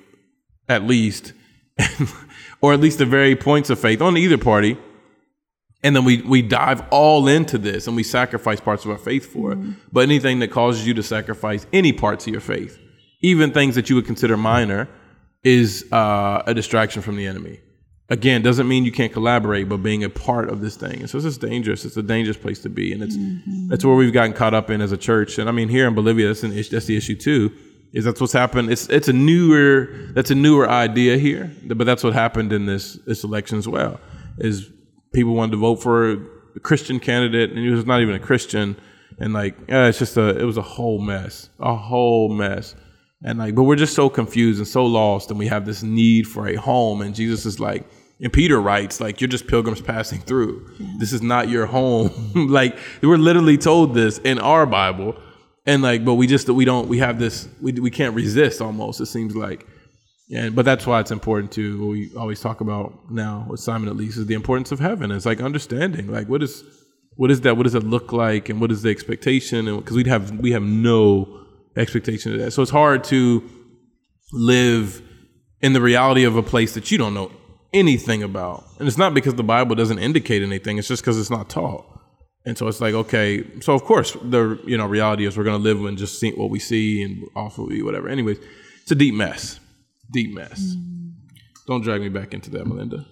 [0.67, 1.33] at least
[2.61, 4.77] or at least the very points of faith on either party.
[5.83, 9.31] And then we we dive all into this and we sacrifice parts of our faith
[9.31, 9.59] for it.
[9.59, 9.71] Mm-hmm.
[9.91, 12.79] But anything that causes you to sacrifice any parts of your faith
[13.25, 14.87] even things that you would consider minor
[15.45, 17.59] is uh, a distraction from the enemy.
[18.09, 20.99] Again doesn't mean you can't collaborate but being a part of this thing.
[20.99, 21.85] And so it's just dangerous.
[21.85, 22.91] It's a dangerous place to be.
[22.91, 23.15] And it's
[23.69, 25.39] that's where we've gotten caught up in as a church.
[25.39, 27.51] And i mean here in bolivia that's an issue that's the issue too
[27.93, 28.69] is that's what's happened.
[28.69, 32.93] It's it's a newer that's a newer idea here but that's what happened in this
[33.07, 33.99] this election as well
[34.37, 34.69] is
[35.13, 38.75] people wanted to vote for a christian candidate and he was not even a christian.
[39.19, 42.75] And like yeah, it's just a it was a whole mess a whole mess
[43.23, 46.27] and like but we're just so confused and so lost and we have this need
[46.27, 47.01] for a home.
[47.01, 47.85] And jesus is like
[48.21, 50.69] and peter writes like you're just pilgrims passing through.
[50.99, 52.11] This is not your home.
[52.49, 55.15] Like we're literally told this in our bible.
[55.65, 59.01] And like but we just we don't we have this we, we can't resist almost
[59.01, 59.65] it seems like.
[60.33, 63.95] And but that's why it's important to we always talk about now with simon at
[63.95, 65.11] least is the importance of heaven.
[65.11, 66.63] It's like understanding like what is
[67.15, 69.67] what is that what does it look like and what is the expectation?
[69.67, 71.44] And because we have we have no
[71.75, 72.51] expectation of that.
[72.51, 73.47] So it's hard to
[74.31, 75.01] live
[75.61, 77.31] in the reality of a place that you don't know
[77.73, 78.63] anything about.
[78.79, 80.77] And it's not because the bible doesn't indicate anything.
[80.77, 81.85] It's just because it's not taught.
[82.45, 85.61] And so it's like okay so of course the you know reality is we're going
[85.61, 88.07] to live and just see what we see and off what we whatever.
[88.07, 88.37] Anyways
[88.81, 89.59] it's a deep mess.
[90.11, 90.59] Deep mess.
[90.61, 91.13] Mm.
[91.67, 93.05] Don't drag me back into that melinda.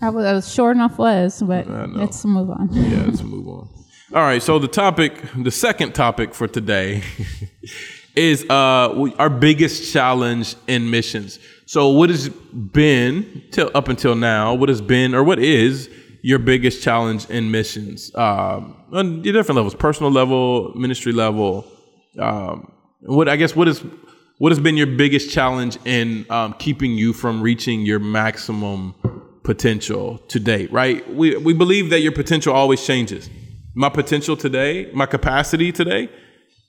[0.00, 2.70] I was, I was sure enough was, but let's move on.
[2.72, 3.68] yeah, let's move on.
[4.12, 7.02] All right, so the topic, the second topic for today
[8.16, 11.38] is uh, our biggest challenge in missions.
[11.66, 14.54] So, what has been till up until now?
[14.54, 15.88] What has been or what is
[16.22, 21.66] your biggest challenge in missions um, on your different levels, personal level, ministry level?
[22.18, 23.84] Um, what I guess what is
[24.38, 28.94] what has been your biggest challenge in um, keeping you from reaching your maximum
[29.42, 31.08] potential to date, right?
[31.14, 33.28] We, we believe that your potential always changes.
[33.74, 36.08] My potential today, my capacity today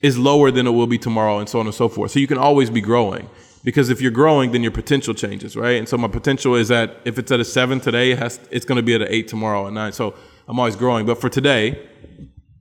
[0.02, 2.10] is lower than it will be tomorrow and so on and so forth.
[2.10, 3.30] So you can always be growing
[3.64, 5.78] because if you're growing, then your potential changes, right?
[5.78, 8.64] And so my potential is that if it's at a seven today, it has, it's
[8.64, 9.92] going to be at an eight tomorrow and nine.
[9.92, 10.14] So
[10.48, 11.06] I'm always growing.
[11.06, 11.88] But for today,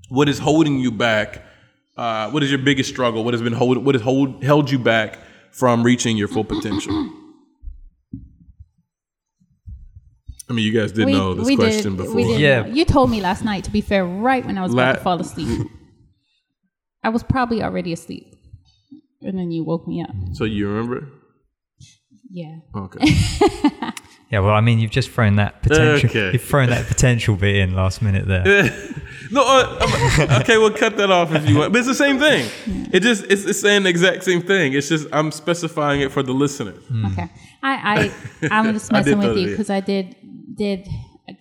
[0.09, 1.43] what is holding you back?
[1.97, 3.23] Uh, what is your biggest struggle?
[3.23, 5.17] What has been hold, what has hold, held you back
[5.51, 7.09] from reaching your full potential?
[10.47, 12.13] I mean, you guys did know this question before.
[12.13, 12.39] We did.
[12.41, 12.65] Yeah.
[12.65, 15.19] You told me last night, to be fair, right when I was about to fall
[15.19, 15.67] asleep.
[17.03, 18.35] I was probably already asleep.
[19.21, 20.11] And then you woke me up.
[20.33, 21.07] So you remember?
[22.29, 22.59] Yeah.
[22.75, 22.99] Okay.
[24.31, 26.09] Yeah, well, I mean, you've just thrown that potential.
[26.09, 26.31] Okay.
[26.31, 28.45] You've thrown that potential bit in last minute there.
[29.31, 31.73] no, uh, I'm- okay, well, cut that off if you want.
[31.73, 32.49] But it's the same thing.
[32.93, 34.71] It just it's, it's saying the exact same thing.
[34.71, 36.75] It's just I'm specifying it for the listener.
[37.11, 37.29] Okay.
[37.61, 38.11] I,
[38.41, 40.15] I I'm just I messing with you because I did
[40.55, 40.87] did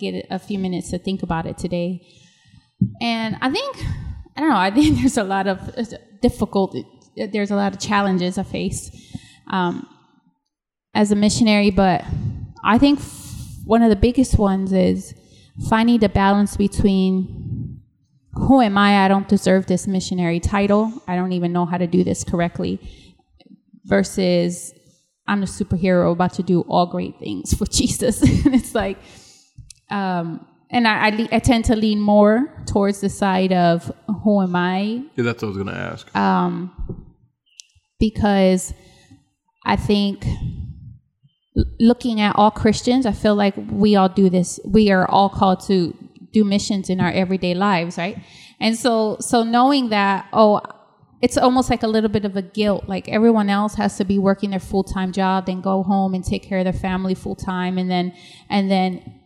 [0.01, 2.05] get a few minutes to think about it today,
[3.01, 3.77] and I think
[4.37, 4.57] I don't know.
[4.57, 5.59] I think there's a lot of
[6.21, 6.77] difficult.
[7.16, 8.90] There's a lot of challenges I face
[9.49, 9.87] um,
[10.95, 12.05] as a missionary, but
[12.64, 13.01] I think
[13.64, 15.14] one of the biggest ones is
[15.69, 17.81] finding the balance between
[18.33, 19.05] who am I?
[19.05, 20.93] I don't deserve this missionary title.
[21.07, 22.81] I don't even know how to do this correctly.
[23.85, 24.73] Versus
[25.27, 28.23] I'm a superhero about to do all great things for Jesus.
[28.45, 28.99] and it's like,
[29.90, 33.90] um, and I, I, I tend to lean more towards the side of
[34.24, 36.16] who am I Yeah, that's what I was gonna ask.
[36.16, 37.06] Um,
[37.98, 38.72] because
[39.64, 40.24] I think
[41.78, 44.61] looking at all Christians, I feel like we all do this.
[44.64, 45.94] We are all called to
[46.33, 48.18] do missions in our everyday lives, right?
[48.61, 50.61] And so, so knowing that, oh,
[51.22, 52.88] it's almost like a little bit of a guilt.
[52.88, 56.24] Like everyone else has to be working their full time job, then go home and
[56.24, 58.14] take care of their family full time, and then,
[58.48, 59.19] and then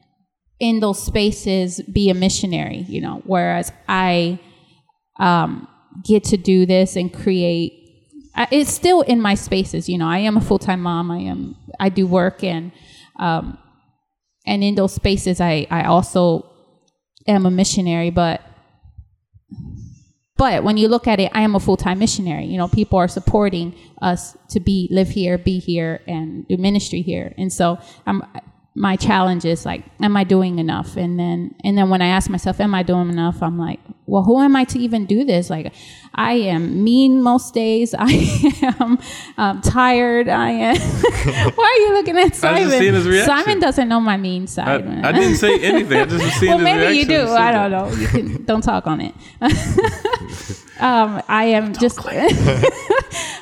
[0.60, 3.22] in those spaces be a missionary, you know.
[3.24, 4.38] Whereas I
[5.18, 5.68] um,
[6.04, 7.80] get to do this and create
[8.34, 11.54] I- it's still in my spaces you know i am a full-time mom i am
[11.78, 12.72] i do work and
[13.20, 13.56] um
[14.44, 16.44] and in those spaces i i also
[17.28, 18.42] am a missionary but
[20.36, 23.06] but when you look at it i am a full-time missionary you know people are
[23.06, 28.20] supporting us to be live here be here and do ministry here and so i'm
[28.76, 32.28] my challenge is like am i doing enough and then and then when i ask
[32.28, 35.48] myself am i doing enough i'm like well who am i to even do this
[35.48, 35.72] like
[36.16, 38.10] i am mean most days i
[38.80, 38.98] am
[39.38, 40.76] um, tired i am
[41.54, 43.24] why are you looking at simon reaction.
[43.24, 45.04] simon doesn't know my mean side man.
[45.04, 46.00] I didn't say anything.
[46.00, 47.28] I just was seeing well, maybe you do.
[47.28, 47.90] I don't know.
[47.90, 49.14] You can don't talk on it.
[50.80, 51.98] um, I am just.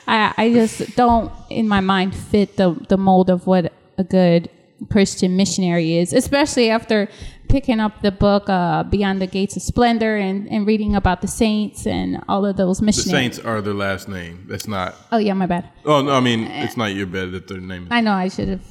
[0.06, 4.48] I I just don't in my mind fit the the mold of what a good
[4.90, 7.08] Christian missionary is, especially after
[7.48, 11.28] picking up the book uh, Beyond the Gates of Splendor and, and reading about the
[11.28, 13.04] saints and all of those missionaries.
[13.04, 13.10] The.
[13.10, 14.46] Saints are their last name.
[14.48, 14.94] That's not.
[15.12, 15.68] Oh yeah, my bad.
[15.84, 17.84] Oh no, I mean it's not your bed that their name.
[17.84, 17.88] Is.
[17.90, 18.64] I know I should have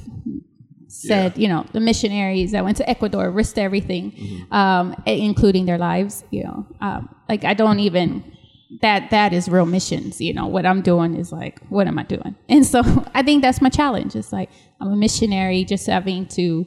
[0.87, 6.23] said, you know, the missionaries that went to Ecuador risked everything, um, including their lives.
[6.31, 8.23] You know, um, like I don't even
[8.79, 10.21] that that is real missions.
[10.21, 12.35] You know, what I'm doing is like, what am I doing?
[12.47, 12.81] And so
[13.13, 14.15] I think that's my challenge.
[14.15, 16.65] It's like I'm a missionary, just having to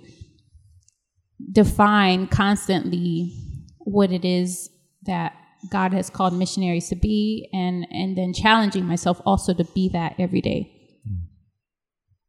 [1.50, 3.32] define constantly
[3.78, 4.70] what it is
[5.02, 5.34] that
[5.70, 10.14] God has called missionaries to be, and and then challenging myself also to be that
[10.18, 10.70] every day.
[11.08, 11.22] Mm.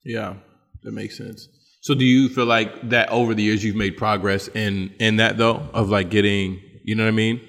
[0.05, 0.35] Yeah,
[0.83, 1.49] that makes sense.
[1.81, 5.37] So do you feel like that over the years you've made progress in in that
[5.37, 7.41] though of like getting, you know what I mean?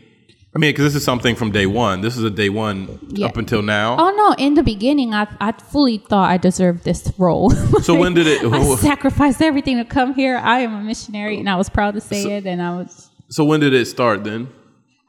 [0.57, 2.01] I mean, because this is something from day one.
[2.01, 3.27] This is a day one Yeah.
[3.27, 3.97] up until now.
[3.99, 4.35] Oh no!
[4.43, 7.51] In the beginning, I I fully thought I deserved this role.
[7.83, 10.39] So when did it- I sacrificed everything to come here.
[10.39, 12.47] I am a missionary, and I was proud to say it.
[12.47, 13.11] And I was.
[13.29, 14.49] So when did it start then?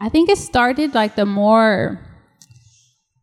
[0.01, 1.99] I think it started like the more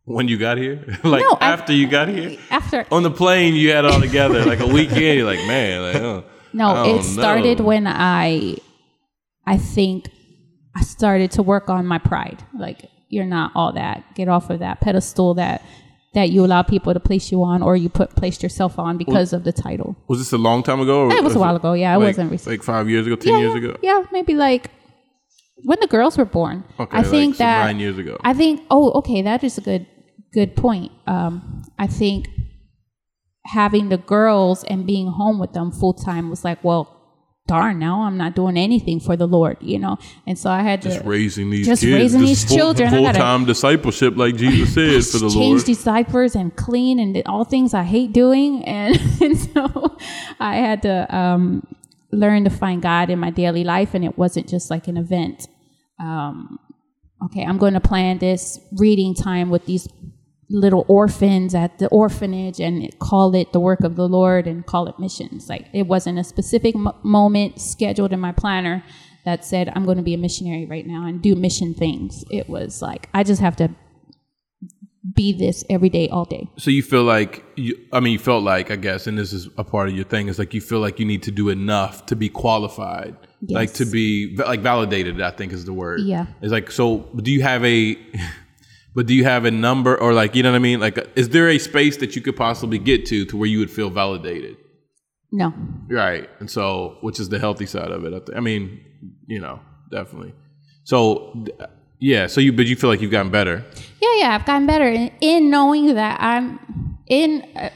[0.05, 0.77] When you got here?
[1.03, 2.37] like No, I- after you got here?
[2.49, 2.85] after.
[2.91, 4.43] On the plane, you had all together.
[4.45, 7.65] like a weekend, you're like, man, like, oh, No, I it started know.
[7.65, 8.57] when I,
[9.45, 10.09] I think,
[10.75, 12.43] I started to work on my pride.
[12.57, 14.03] Like you're not all that.
[14.15, 15.63] Get off of that pedestal that
[16.13, 19.33] that you allow people to place you on, or you put placed yourself on because
[19.33, 19.95] of the title.
[20.07, 21.11] Was this a long time ago?
[21.11, 21.73] It was a while ago.
[21.73, 22.51] Yeah, it like, wasn't recent.
[22.51, 23.77] Like five years ago, ten yeah, years ago?
[23.81, 24.71] Yeah, maybe like
[25.63, 26.63] when the girls were born.
[26.79, 28.17] Okay, I think some that nine years ago.
[28.23, 28.61] I think.
[28.71, 29.87] Oh, okay, that is a good
[30.33, 30.91] good point.
[31.05, 32.27] Um, I think
[33.45, 36.94] having the girls and being home with them full time was like, well,
[37.47, 39.97] darn, now I'm not doing anything for the Lord, you know.
[40.25, 41.93] And so I had to Just raising these just kids.
[41.93, 42.87] raising these full, children.
[42.87, 45.83] I Full gotta- time discipleship, like Jesus said, for the change Lord.
[45.83, 48.63] diapers and clean and all things I hate doing.
[48.67, 49.97] And, and so
[50.39, 51.65] I had to um,
[52.11, 55.47] learn to find God in my daily life, and it wasn't just like an event.
[55.99, 56.59] Um,
[57.25, 59.87] okay, I'm going to plan this reading time with these
[60.49, 64.87] little orphans at the orphanage and call it the work of the Lord and call
[64.87, 65.49] it missions.
[65.49, 68.83] Like it wasn't a specific mo- moment scheduled in my planner
[69.25, 72.23] that said I'm going to be a missionary right now and do mission things.
[72.29, 73.69] It was like I just have to
[75.13, 76.49] be this every day, all day.
[76.57, 79.47] So you feel like you, I mean, you felt like I guess, and this is
[79.57, 80.27] a part of your thing.
[80.27, 83.15] Is like you feel like you need to do enough to be qualified,
[83.49, 85.21] like to be like validated.
[85.21, 86.01] I think is the word.
[86.01, 86.27] Yeah.
[86.41, 87.09] It's like so.
[87.15, 87.97] Do you have a?
[88.95, 90.79] But do you have a number or like you know what I mean?
[90.79, 93.69] Like, is there a space that you could possibly get to to where you would
[93.69, 94.57] feel validated?
[95.31, 95.53] No.
[95.89, 96.29] Right.
[96.39, 98.13] And so, which is the healthy side of it.
[98.13, 98.79] I, th- I mean,
[99.27, 99.59] you know,
[99.91, 100.33] definitely.
[100.85, 101.45] So,
[101.99, 102.27] yeah.
[102.27, 103.65] So you, but you feel like you've gotten better.
[104.01, 107.41] Yeah, yeah, I've gotten better in, in knowing that I'm in.
[107.53, 107.69] Uh,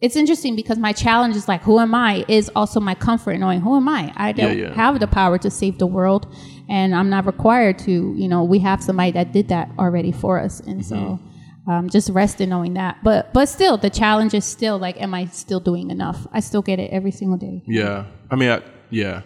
[0.00, 2.24] it's interesting because my challenge is like, who am I?
[2.28, 4.12] Is also my comfort knowing who am I.
[4.16, 4.72] I don't yeah.
[4.74, 6.32] have the power to save the world,
[6.68, 8.14] and I'm not required to.
[8.16, 11.18] You know, we have somebody that did that already for us, and so
[11.66, 12.98] um, just rest in knowing that.
[13.02, 16.26] But but still, the challenge is still like, am I still doing enough?
[16.32, 17.62] I still get it every single day.
[17.66, 19.22] Yeah, I mean, I, yeah.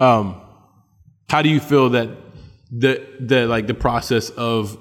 [0.00, 0.40] Um,
[1.28, 2.08] how do you feel that
[2.70, 4.78] the the like the process of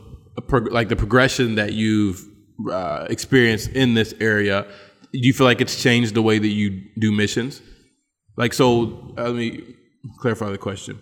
[0.47, 2.23] prog- like the progression that you've
[2.71, 4.65] uh, experienced in this area?
[5.13, 7.61] Do you feel like it's changed the way that you do missions?
[8.35, 9.75] Like, so uh, let me
[10.19, 10.99] clarify the question.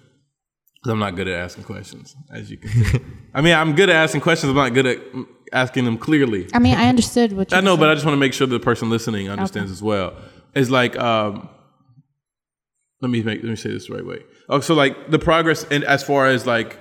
[0.86, 3.00] 'Cause I'm not good at asking questions, as you can see.
[3.34, 4.52] I mean, I'm good at asking questions.
[4.52, 5.00] I'm not good at
[5.52, 6.48] asking them clearly.
[6.54, 8.46] I mean, I understood what you I know, but I just want to make sure
[8.46, 10.14] the person listening understands as well.
[10.54, 11.50] It's like, um,
[13.02, 14.20] let me make let me say this the right way.
[14.48, 16.78] Oh, so like the progress and as far as like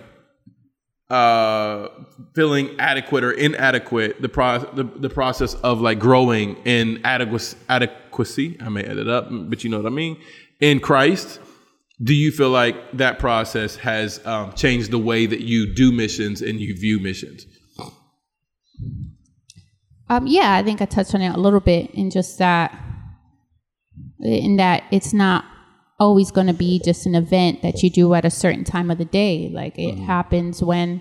[1.10, 1.88] uh
[2.34, 8.58] feeling adequate or inadequate, the pro the, the process of like growing in adequacy adequacy.
[8.60, 10.18] I may edit up, but you know what I mean.
[10.60, 11.40] In Christ,
[12.02, 16.42] do you feel like that process has um, changed the way that you do missions
[16.42, 17.46] and you view missions?
[20.08, 22.78] Um, yeah, I think I touched on it a little bit in just that,
[24.20, 25.44] in that it's not
[25.98, 28.98] always going to be just an event that you do at a certain time of
[28.98, 29.50] the day.
[29.52, 31.00] Like it happens when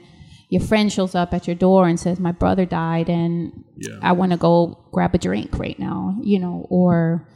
[0.50, 3.98] your friend shows up at your door and says, "My brother died, and Yeah.
[4.02, 7.28] I want to go grab a drink right now," you know, or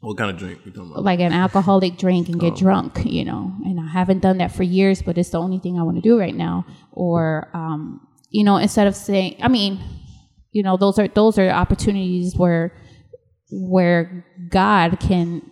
[0.00, 1.02] What kind of drink we talking about?
[1.02, 3.52] like an alcoholic drink and get drunk, you know.
[3.64, 6.02] And I haven't done that for years, but it's the only thing I want to
[6.02, 6.66] do right now.
[6.92, 9.80] Or, um, you know, instead of saying, I mean,
[10.52, 12.72] you know, those are those are opportunities where
[13.50, 15.42] where God can,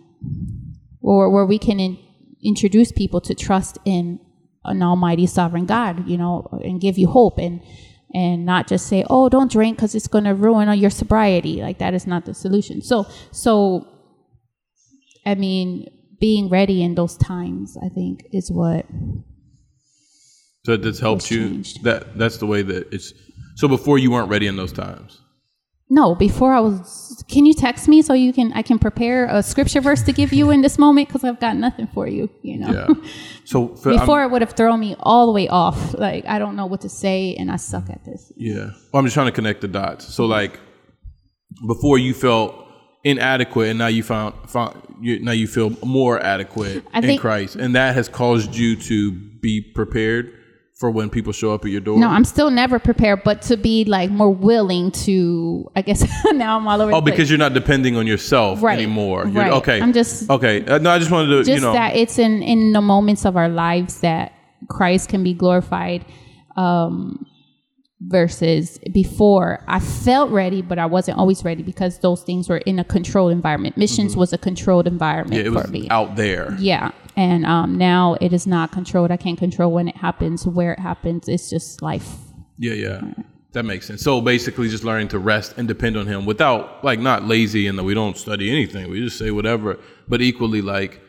[1.01, 1.97] or where we can in,
[2.43, 4.19] introduce people to trust in
[4.63, 7.61] an Almighty Sovereign God, you know, and give you hope and
[8.13, 11.61] and not just say, "Oh, don't drink because it's going to ruin all your sobriety."
[11.61, 12.81] Like that is not the solution.
[12.81, 13.96] So, so
[15.27, 15.87] I mean,
[16.19, 18.85] being ready in those times, I think, is what.
[20.65, 21.47] So that's helped you.
[21.49, 21.83] changed?
[21.83, 23.13] That that's the way that it's.
[23.55, 25.21] So before you weren't ready in those times.
[25.89, 27.23] No, before I was.
[27.29, 30.33] Can you text me so you can I can prepare a scripture verse to give
[30.33, 32.29] you in this moment because I've got nothing for you.
[32.41, 32.71] You know.
[32.71, 32.87] Yeah.
[33.45, 35.93] So for, I'm- Before it would have thrown me all the way off.
[35.93, 38.31] Like I don't know what to say, and I suck at this.
[38.35, 38.71] yeah.
[38.91, 40.13] Well, I'm just trying to connect the dots.
[40.13, 40.59] So like,
[41.65, 42.66] before you felt
[43.03, 47.21] inadequate, and now you found, found you, now you feel more adequate I in think-
[47.21, 50.33] Christ, and that has caused you to be prepared
[50.79, 51.97] for when people show up at your door.
[51.99, 55.67] No, I'm still never prepared, but to be like more willing to.
[55.75, 56.91] I guess now I'm all over.
[56.91, 57.13] Oh, the place.
[57.13, 59.25] because you're not depending on yourself Right, anymore.
[59.25, 59.53] You're- right.
[59.53, 59.81] Okay.
[59.81, 60.63] I'm just- okay.
[60.65, 63.25] Uh, no, I just wanted to, just you know, that it's in in the moments
[63.25, 64.33] of our lives that
[64.69, 66.05] Christ can be glorified
[66.57, 67.25] um
[68.01, 72.77] versus before I felt ready but I wasn't always ready because those things were in
[72.79, 75.53] a controlled environment missions was a controlled environment Mm-hmm.
[75.53, 76.55] yeah, it for was me out there.
[76.59, 80.73] yeah and um now it is not controlled I can't control when it happens where
[80.73, 82.07] it happens it's just life
[82.59, 83.01] Yeah, yeah.
[83.53, 84.01] That makes sense.
[84.03, 87.77] So basically, just learning to rest and depend on Him without, like, not lazy and
[87.79, 88.89] that we don't study anything.
[88.91, 91.01] We just say whatever, but equally, like,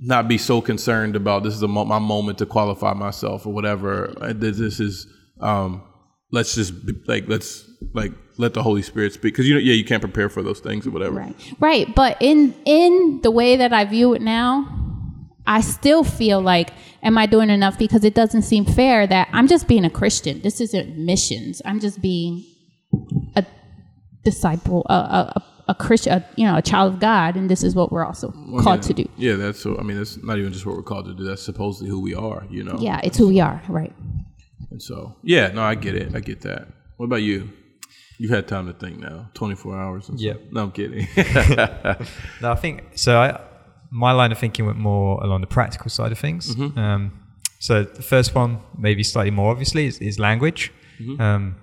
[0.00, 3.52] not be so concerned about this is a mo- my moment to qualify myself or
[3.52, 4.14] whatever.
[4.20, 5.06] Uh, This, this is,
[5.40, 5.82] um,
[6.32, 9.74] let's just be, like, let's like let the Holy Spirit speak because you know, yeah,
[9.74, 11.14] you can't prepare for those things or whatever.
[11.14, 11.54] Right.
[11.60, 11.94] Right.
[11.94, 14.66] But in in the way that I view it now,
[15.46, 16.70] I still feel like,
[17.02, 17.78] am I doing enough?
[17.78, 20.40] Because it doesn't seem fair that I'm just being a Christian.
[20.40, 21.62] This isn't missions.
[21.64, 22.44] I'm just being
[23.36, 23.44] a
[24.24, 27.74] disciple, a a, a, Christian, a, you know, a child of God, and this is
[27.74, 28.30] what we're also
[28.60, 29.08] called to do.
[29.16, 29.76] Yeah, that's so.
[29.78, 31.24] I mean, that's not even just what we're called to do.
[31.24, 32.46] That's supposedly who we are.
[32.50, 32.76] You know.
[32.78, 33.60] Yeah, it's who we are.
[33.68, 33.92] Right.
[34.72, 36.14] And so, yeah, no, I get it.
[36.14, 36.66] I get that.
[36.96, 37.50] What about you?
[38.18, 39.28] You've had time to think now.
[39.34, 40.08] Twenty four hours.
[40.08, 40.34] And Yeah.
[40.50, 41.06] No, I'm kidding.
[42.40, 43.18] No, I think so.
[43.20, 43.40] I,
[43.90, 46.54] my line of thinking went more along the practical side of things.
[46.58, 47.12] Um,
[47.58, 50.72] so the first one, maybe slightly more obviously, is, is language.
[51.20, 51.56] Um,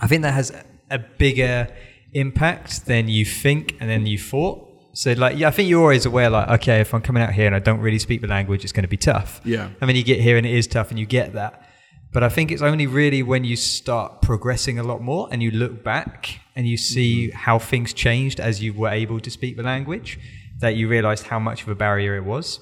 [0.00, 0.50] I think that has
[0.90, 1.68] a bigger
[2.14, 4.68] impact than you think and then you thought.
[4.94, 7.46] So like, yeah, I think you're always aware, like, okay, if I'm coming out here
[7.46, 9.40] and I don't really speak the language, it's going to be tough.
[9.44, 9.68] Yeah.
[9.80, 11.68] I mean, you get here and it is tough, and you get that.
[12.12, 15.50] But I think it's only really when you start progressing a lot more and you
[15.50, 19.62] look back and you see how things changed as you were able to speak the
[19.62, 20.18] language
[20.60, 22.60] that you realized how much of a barrier it was.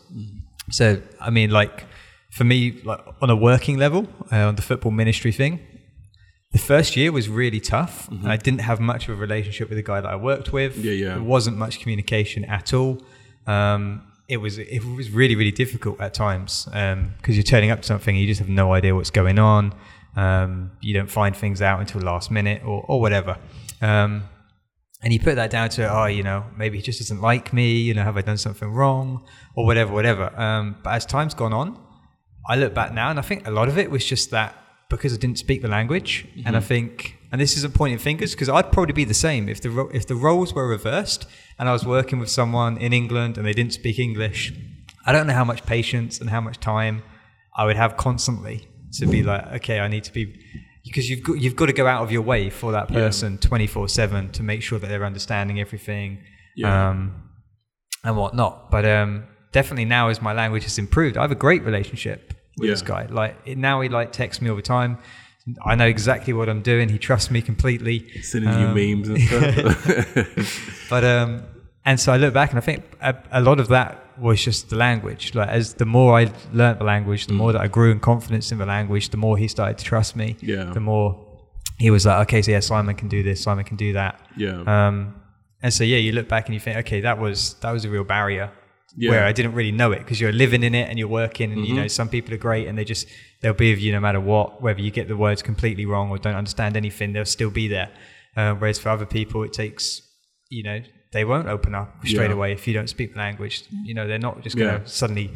[0.71, 1.85] So, I mean, like
[2.31, 5.59] for me, like on a working level, uh, on the football ministry thing,
[6.53, 8.09] the first year was really tough.
[8.09, 10.77] And I didn't have much of a relationship with the guy that I worked with.
[10.77, 11.15] Yeah, yeah.
[11.15, 13.03] There wasn't much communication at all.
[13.47, 17.87] Um, it was it was really really difficult at times because you're turning up to
[17.87, 19.75] something and you just have no idea what's going on.
[20.17, 23.37] Um, you don't find things out until last minute or or whatever.
[23.83, 24.25] Um,
[25.03, 27.79] and you put that down to oh you know maybe he just doesn't like me
[27.79, 29.25] you know have i done something wrong
[29.57, 31.79] or whatever whatever um, but as time's gone on
[32.47, 34.55] i look back now and i think a lot of it was just that
[34.91, 38.49] because i didn't speak the language and i think and this isn't pointing fingers because
[38.49, 41.27] I'd probably be the same if the ro- if the roles were reversed
[41.61, 44.53] and I was working with someone in England and they didn't speak English.
[45.07, 47.03] I don't know how much patience and how much time
[47.55, 48.67] I would have constantly
[48.99, 50.25] to be like, okay, I need to be
[50.85, 53.67] because you've got you've got to go out of your way for that person twenty
[53.67, 56.25] four seven to make sure that they're understanding everything,
[56.57, 56.91] Yeah.
[56.91, 56.99] um,
[58.05, 58.71] and whatnot.
[58.71, 62.71] But um, definitely now as my language has improved, I have a great relationship with
[62.71, 63.07] this guy.
[63.07, 64.99] Like it, now, he like texts me all the time.
[65.65, 66.89] I know exactly what I'm doing.
[66.91, 68.07] He trusts me completely.
[68.23, 70.67] Sending Um, you memes and stuff.
[70.91, 71.43] But um,
[71.85, 74.69] and so I look back and I think a, a lot of that was just
[74.71, 75.35] the language.
[75.35, 77.29] Like as the more I learnt the language, Mm.
[77.29, 79.85] the more that I grew in confidence in the language, the more he started to
[79.85, 80.37] trust me.
[80.41, 80.65] Yeah.
[80.73, 81.27] The more
[81.79, 84.21] he was like, okay, so yeah, Simon can do this, Simon can do that.
[84.37, 84.61] yeah.
[84.89, 85.15] Um,
[85.63, 87.91] and so yeah, you look back and you think, okay, that was that was a
[87.91, 88.51] real barrier.
[88.97, 89.11] Yeah.
[89.13, 91.61] Where I didn't really know it because you're living in it and you're working, and
[91.61, 91.83] you Mm-hmm.
[91.83, 93.07] know some people are great and they just
[93.41, 96.19] they'll be with you no matter what, whether you get the words completely wrong or
[96.19, 97.91] don't understand anything, they'll still be there.
[98.37, 100.03] Uh, whereas for other people, it takes
[100.51, 100.81] you know
[101.13, 102.35] they won't open up straight Yeah.
[102.37, 103.65] away if you don't speak the language.
[103.85, 104.87] You know they're not just going to Yeah.
[104.87, 105.31] suddenly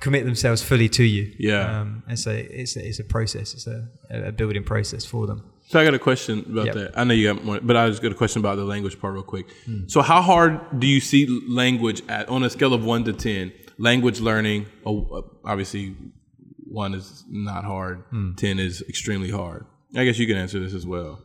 [0.00, 1.32] commit themselves fully to you.
[1.38, 1.80] Yeah.
[1.80, 5.42] um, and so it's a, it's a process, it's a, a building process for them.
[5.66, 6.74] So I got a question about Yep.
[6.76, 6.98] that.
[6.98, 9.12] I know you got more, but I just got a question about the language part
[9.12, 9.46] real quick.
[9.66, 9.82] Hmm.
[9.86, 13.52] So how hard do you see language at on a scale of one to ten?
[13.76, 15.94] Language learning, oh, obviously,
[16.70, 18.04] one is not hard.
[18.10, 18.34] Hmm.
[18.34, 19.66] Ten is extremely hard.
[19.96, 21.20] I guess you can answer this as well.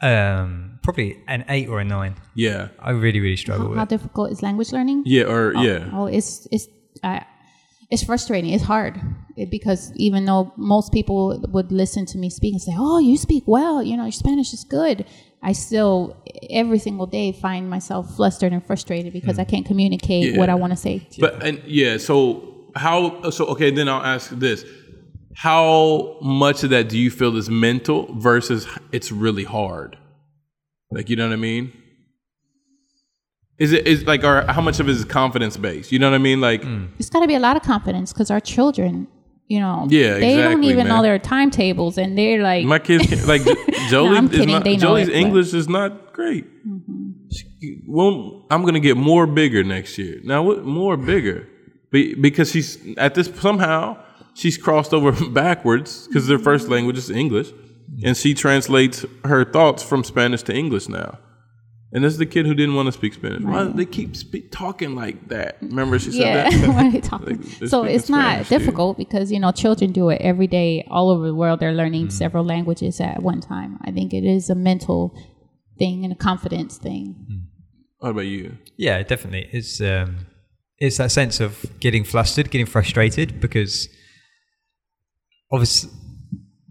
[0.00, 2.14] Um, probably an eight or a nine.
[2.36, 3.78] Yeah, I really really struggle How, with.
[3.78, 5.02] how difficult is language learning?
[5.06, 6.68] yeah, or yeah, Oh, it's it's
[7.02, 7.20] uh,
[7.90, 8.50] it's frustrating.
[8.52, 9.00] It's hard
[9.36, 13.16] it, because even though most people would listen to me speak and say, "Oh, you
[13.16, 15.04] speak well," you know, your Spanish is good.
[15.42, 16.16] I still
[16.48, 20.72] every single day find myself flustered and frustrated because I can't communicate what I want
[20.72, 21.08] to say.
[21.18, 23.30] But and yeah, so how?
[23.30, 24.64] So okay, then I'll ask this:
[25.34, 29.96] How much of that do you feel is mental versus it's really hard?
[30.90, 31.72] Like you know what I mean?
[33.58, 35.90] Is it is like or how much of it is confidence based?
[35.90, 36.40] You know what I mean?
[36.40, 36.62] Like
[36.98, 39.08] It's got to be a lot of confidence because our children,
[39.48, 40.88] you know, Yeah, they don't even man.
[40.88, 43.42] know their timetables and they're like, my kids, like
[43.90, 45.26] Jolie, I'm is kidding, not, Jolie's it, but- Mm-hmm.
[45.26, 46.46] English is not great.
[47.32, 50.20] She- well, I'm gonna get more bigger next year.
[50.22, 51.48] Now, what more bigger?
[51.90, 53.96] Be, because she's at this somehow
[54.34, 57.50] she's crossed over backwards because their first language is English,
[58.04, 61.18] and she translates her thoughts from Spanish to English now.
[61.90, 63.42] And this is the kid who didn't want to speak Spanish.
[63.42, 65.56] Why do they keep spe- talking like that?
[65.62, 66.74] Remember she said yeah, that.
[66.76, 67.22] when they talk.
[67.26, 68.58] Like, so it's not Spanish, dude.
[68.58, 71.60] difficult because you know children do it every day all over the world.
[71.60, 72.12] They're learning Mm.
[72.12, 73.78] several languages at one time.
[73.86, 75.14] I think it is a mental
[75.78, 77.46] thing and a confidence thing.
[78.00, 78.58] What about you?
[78.76, 79.48] Yeah, definitely.
[79.50, 80.26] It's um,
[80.80, 83.88] it's that sense of getting flustered, getting frustrated because
[85.50, 85.90] obviously,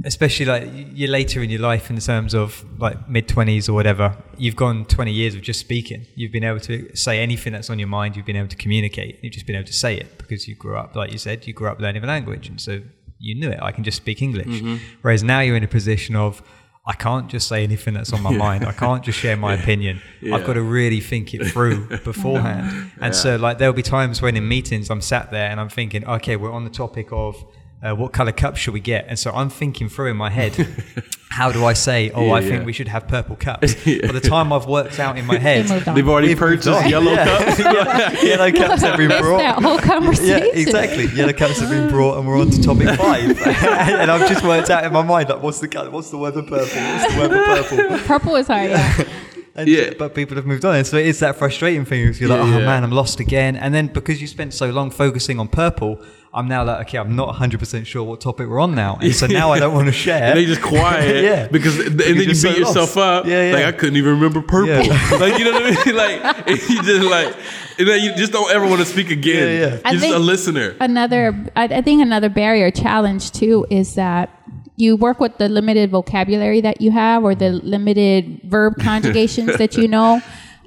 [0.06, 4.16] especially like you're later in your life in terms of like mid twenties or whatever.
[4.38, 6.06] You've gone twenty years of just speaking.
[6.16, 8.16] You've been able to say anything that's on your mind.
[8.16, 9.20] You've been able to communicate.
[9.22, 11.54] You've just been able to say it because you grew up, like you said, you
[11.54, 12.82] grew up learning the language, and so
[13.20, 13.60] you knew it.
[13.62, 14.48] I can just speak English.
[14.48, 14.78] Mm-hmm.
[15.02, 16.42] Whereas now you're in a position of
[16.90, 18.66] I can't just say anything that's on my mind.
[18.66, 20.02] I can't just share my opinion.
[20.22, 20.36] Yeah.
[20.36, 22.92] I've got to really think it through beforehand.
[23.02, 26.08] And so, like, there'll be times when in meetings I'm sat there and I'm thinking,
[26.08, 27.44] okay, we're on the topic of
[27.84, 29.06] uh, what color cups should we get?
[29.08, 30.54] And so I'm thinking through in my head,
[31.30, 33.76] how do I say, oh, Yeah, I think we should have purple cups?
[33.86, 35.96] By the time I've worked out in my head, They moved on.
[35.96, 36.90] They've already We've moved purchased on.
[36.90, 37.60] yellow cups.
[38.24, 39.38] yellow cups have been brought.
[39.38, 40.48] that whole conversation.
[40.48, 41.06] Yeah, exactly.
[41.16, 43.30] Yellow cups have been brought, and we're on to topic five.
[43.46, 45.92] and I've just worked out in my mind, like, what's the colour?
[45.92, 46.58] What's the word for purple?
[46.60, 47.32] What's the word
[47.70, 47.98] for purple?
[48.08, 48.72] Purple is hard.
[48.72, 49.04] Yeah.
[49.56, 49.94] And Yeah.
[49.98, 52.04] but people have moved on, and so it's that frustrating thing.
[52.06, 52.66] Because you're like, oh yeah.
[52.66, 53.56] man, I'm lost again.
[53.56, 56.00] And then because you spent so long focusing on purple,
[56.38, 59.14] I'm now like, okay, I'm not 100 percent sure what topic we're on now, and
[59.14, 60.24] so now I don't want to share.
[60.24, 61.48] And they just quiet, Yeah.
[61.48, 62.98] Because and then you beat so yourself lost.
[62.98, 63.26] up.
[63.26, 63.56] Yeah, yeah.
[63.56, 64.68] Like I couldn't even remember purple.
[64.86, 65.18] Yeah.
[65.20, 65.96] like you know what I mean?
[65.96, 67.36] Like and you just like,
[67.80, 69.36] and then you just don't ever want to speak again.
[69.36, 69.70] Yeah, yeah.
[69.74, 70.76] You're I just think- a listener.
[70.80, 74.30] another I, I think another barrier challenge too is that
[74.76, 79.76] you work with the limited vocabulary that you have or the limited verb conjugations that
[79.76, 80.22] you know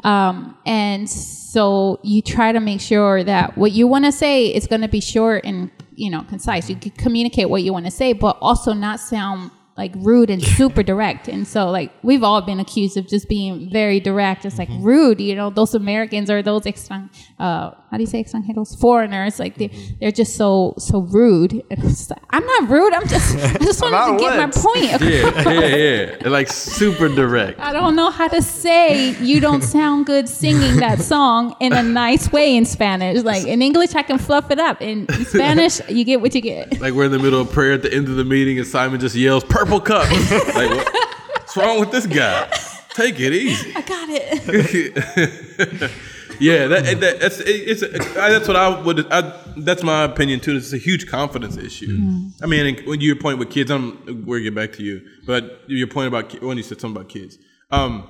[0.05, 4.67] um, and so you try to make sure that what you want to say is
[4.67, 6.71] going to be short and you know concise.
[6.71, 9.51] You can communicate what you want to say but also not sound
[9.83, 13.71] like rude and super direct and so like we've all been accused of just being
[13.81, 17.09] very direct it's like rude you know those americans or those extran-
[17.39, 19.69] uh how do you say extranjeros foreigners like they,
[19.99, 23.65] they're just so so rude and it's just like, i'm not rude i'm just i
[23.71, 25.45] just I'm wanted to of get my point across.
[25.47, 26.29] Yeah, yeah, yeah.
[26.29, 27.59] Like super direct.
[27.59, 31.83] I don't know how to say you don't sound good singing that song in a
[31.83, 33.23] nice way in Spanish.
[33.23, 34.83] Like in English, I can fluff it up.
[34.83, 36.81] In Spanish, you get what you get.
[36.81, 39.01] Like we're in the middle of prayer at the end of the meeting, and Simon
[39.01, 40.31] just yells "purple." Purple cups.
[40.55, 40.95] like, what,
[41.35, 42.49] what's wrong with this guy?
[42.91, 43.73] Take it easy.
[43.75, 45.91] I got it.
[46.43, 49.13] Yeah, that, that that's it, it's I, that's what I would.
[49.13, 50.57] I, that's my opinion too.
[50.57, 51.99] It's a huge confidence issue.
[52.43, 55.87] I mean, when your point with kids, I'm we'll get back to you, but your
[55.87, 57.37] point about when you said something about kids,
[57.71, 58.09] um,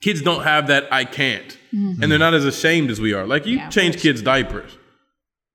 [0.00, 3.24] kids don't have that I can't, and they're not as ashamed as we are.
[3.24, 4.76] Like you Yeah, change kids' diapers.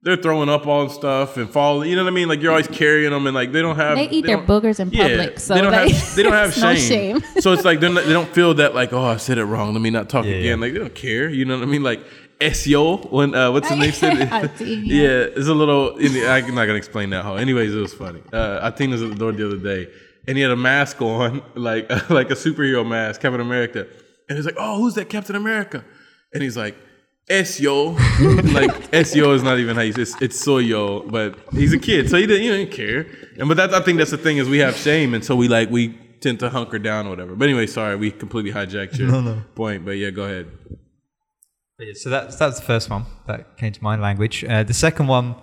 [0.01, 1.89] They're throwing up all stuff and falling.
[1.89, 2.29] You know what I mean?
[2.29, 3.97] Like you're always carrying them, and like they don't have.
[3.97, 6.15] They eat their boogers in public, so they don't they- have.
[6.15, 6.63] They don't have shame.
[6.63, 7.41] no shame.
[7.41, 9.73] so it's like they're not, they don't feel that like oh I said it wrong.
[9.73, 10.45] Let me not talk Yeah, again.
[10.59, 10.65] yeah.
[10.65, 11.27] Like they don't care.
[11.29, 11.83] You know what I mean?
[11.83, 11.99] Like
[12.39, 14.21] SEO when uh, what's the name said?
[14.31, 14.47] I yeah.
[14.63, 15.07] yeah.
[15.35, 15.95] it's a little.
[15.97, 17.23] I'm not gonna explain that.
[17.25, 17.35] How?
[17.35, 18.21] Anyways, it was funny.
[18.31, 19.91] Uh, I think it was at the door the other day,
[20.27, 23.85] and he had a mask on, like like a superhero mask, Captain America,
[24.29, 25.83] and he's like, "Oh, who's that Captain America?"
[26.33, 26.77] And he's like.
[27.30, 27.93] SEO,
[28.53, 32.09] like SEO is not even how you say it's, it's soyo, but he's a kid,
[32.09, 33.05] so he didn't, he didn't care.
[33.38, 35.47] And but that's I think that's the thing is we have shame, and so we
[35.47, 35.89] like we
[36.21, 37.36] tend to hunker down or whatever.
[37.36, 39.86] But anyway, sorry, we completely hijacked your point.
[39.86, 40.47] But yeah, go ahead.
[41.80, 44.43] Yeah, so that's that's the first one that came to my Language.
[44.43, 45.36] Uh, the second one,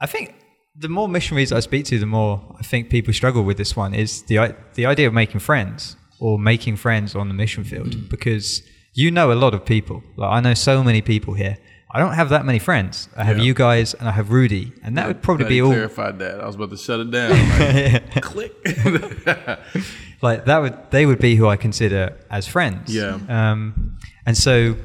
[0.00, 0.34] I think,
[0.76, 3.94] the more missionaries I speak to, the more I think people struggle with this one.
[3.94, 8.62] Is the the idea of making friends or making friends on the mission field because
[9.02, 9.96] you know a lot of people.
[10.20, 11.56] Like I know so many people here.
[11.92, 12.94] I don't have that many friends.
[13.20, 13.46] I have Yeah.
[13.48, 15.72] you guys and I have Rudy, and that would probably be all.
[15.72, 16.36] clarified that.
[16.42, 17.30] I was about to shut it down.
[17.58, 18.52] Like, click.
[20.22, 22.94] like that would they would be who I consider as friends.
[22.94, 23.18] Yeah.
[23.28, 24.76] Um, and so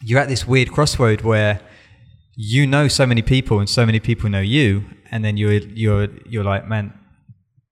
[0.00, 1.60] you're at this weird crossroad where
[2.36, 6.08] you know so many people and so many people know you, and then you're you're
[6.26, 6.92] you're like, man,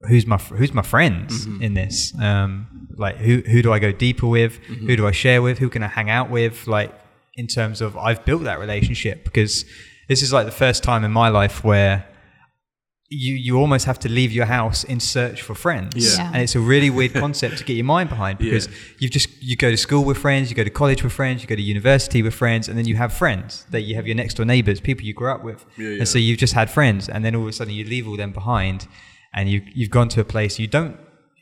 [0.09, 1.62] who's my who's my friends Mm-hmm.
[1.62, 2.12] in this?
[2.21, 2.66] Um,
[3.01, 4.53] like who who do I go deeper with?
[4.61, 4.87] Mm-hmm.
[4.89, 5.59] Who do I share with?
[5.59, 6.67] Who can I hang out with?
[6.67, 6.93] Like
[7.35, 9.65] in terms of I've built that relationship because
[10.09, 12.07] this is like the first time in my life where
[13.13, 16.23] you you almost have to leave your house in search for friends Yeah.
[16.23, 16.33] Yeah.
[16.33, 18.73] and it's a really weird concept to get your mind behind because Yeah.
[19.01, 21.49] you've just you go to school with friends you go to college with friends you
[21.49, 24.35] go to university with friends and then you have friends that you have your next
[24.35, 25.99] door neighbors people you grew up with Yeah, yeah.
[26.01, 28.17] and so you've just had friends and then all of a sudden you leave all
[28.17, 28.87] them behind
[29.35, 30.97] and you you've gone to a place you don't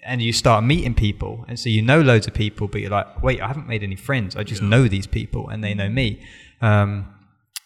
[0.05, 3.23] and you start meeting people and so you know loads of people but you're like
[3.23, 4.37] wait i haven't made any friends.
[4.37, 6.21] I just know these people and they know me.
[6.61, 7.15] Um,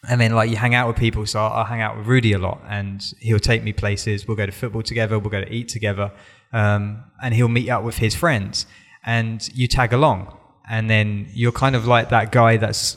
[0.08, 2.32] and then like you hang out with people so I'll, I'll hang out with rudy
[2.32, 4.26] a lot and he'll take me places.
[4.26, 6.12] We'll go to football together we'll go to eat together
[6.52, 8.66] um, and he'll meet up with his friends
[9.04, 10.36] and you tag along.
[10.68, 12.96] And then you're kind of like that guy that's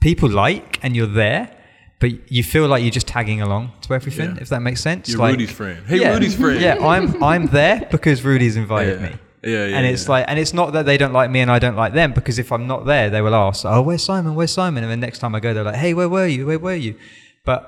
[0.00, 1.56] people like and you're there
[2.02, 4.42] but you feel like you're just tagging along to everything Yeah.
[4.44, 5.78] if that makes sense You're like, Rudy's friend.
[5.90, 6.60] Hey, yeah, Rudy's friend.
[6.66, 9.06] yeah i'm i'm there because rudy's invited Yeah.
[9.08, 9.12] me
[9.52, 10.14] Yeah, yeah, and it's yeah.
[10.14, 12.36] like and it's not that they don't like me and i don't like them because
[12.44, 15.18] if i'm not there they will ask oh where's simon where's simon and then next
[15.22, 16.94] time i go they're like hey where were you where were you
[17.50, 17.60] but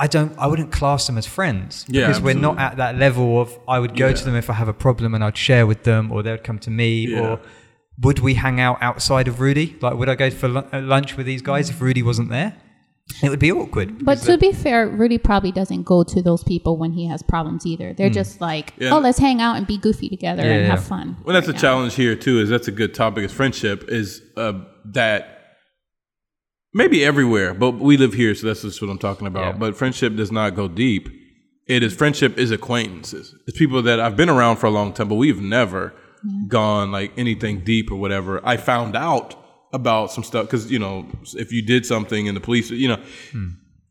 [0.00, 0.32] I don't.
[0.38, 3.48] I wouldn't class them as friends Yeah, because we're not at that level of.
[3.66, 4.14] I would go Yeah.
[4.20, 6.44] to them if I have a problem and I'd share with them, or they would
[6.44, 7.20] come to me, Yeah.
[7.22, 7.40] or
[8.04, 9.68] would we hang out outside of Rudy?
[9.80, 12.50] Like, would I go for uh, lunch with these guys if Rudy wasn't there?
[13.22, 14.04] It would be awkward.
[14.04, 17.66] But to be fair, Rudy probably doesn't go to those people when he has problems
[17.66, 17.92] either.
[17.92, 18.90] They're just like, Yeah.
[18.94, 20.70] oh, let's hang out and be goofy together Yeah, and yeah.
[20.70, 21.16] have fun.
[21.24, 21.60] Well, that's right a now.
[21.60, 22.38] challenge here too.
[22.40, 23.24] Is that's a good topic.
[23.24, 24.60] Is friendship is uh,
[24.92, 25.56] that
[26.74, 29.54] maybe everywhere, but we live here, so that's just what I'm talking about.
[29.54, 29.58] Yeah.
[29.58, 31.08] But friendship does not go deep.
[31.66, 33.34] It is friendship is acquaintances.
[33.46, 35.92] It's people that I've been around for a long time, but we've never
[36.46, 38.40] gone like anything deep or whatever.
[38.46, 39.34] I found out
[39.72, 43.00] about some stuff because you know if you did something and the police, you know,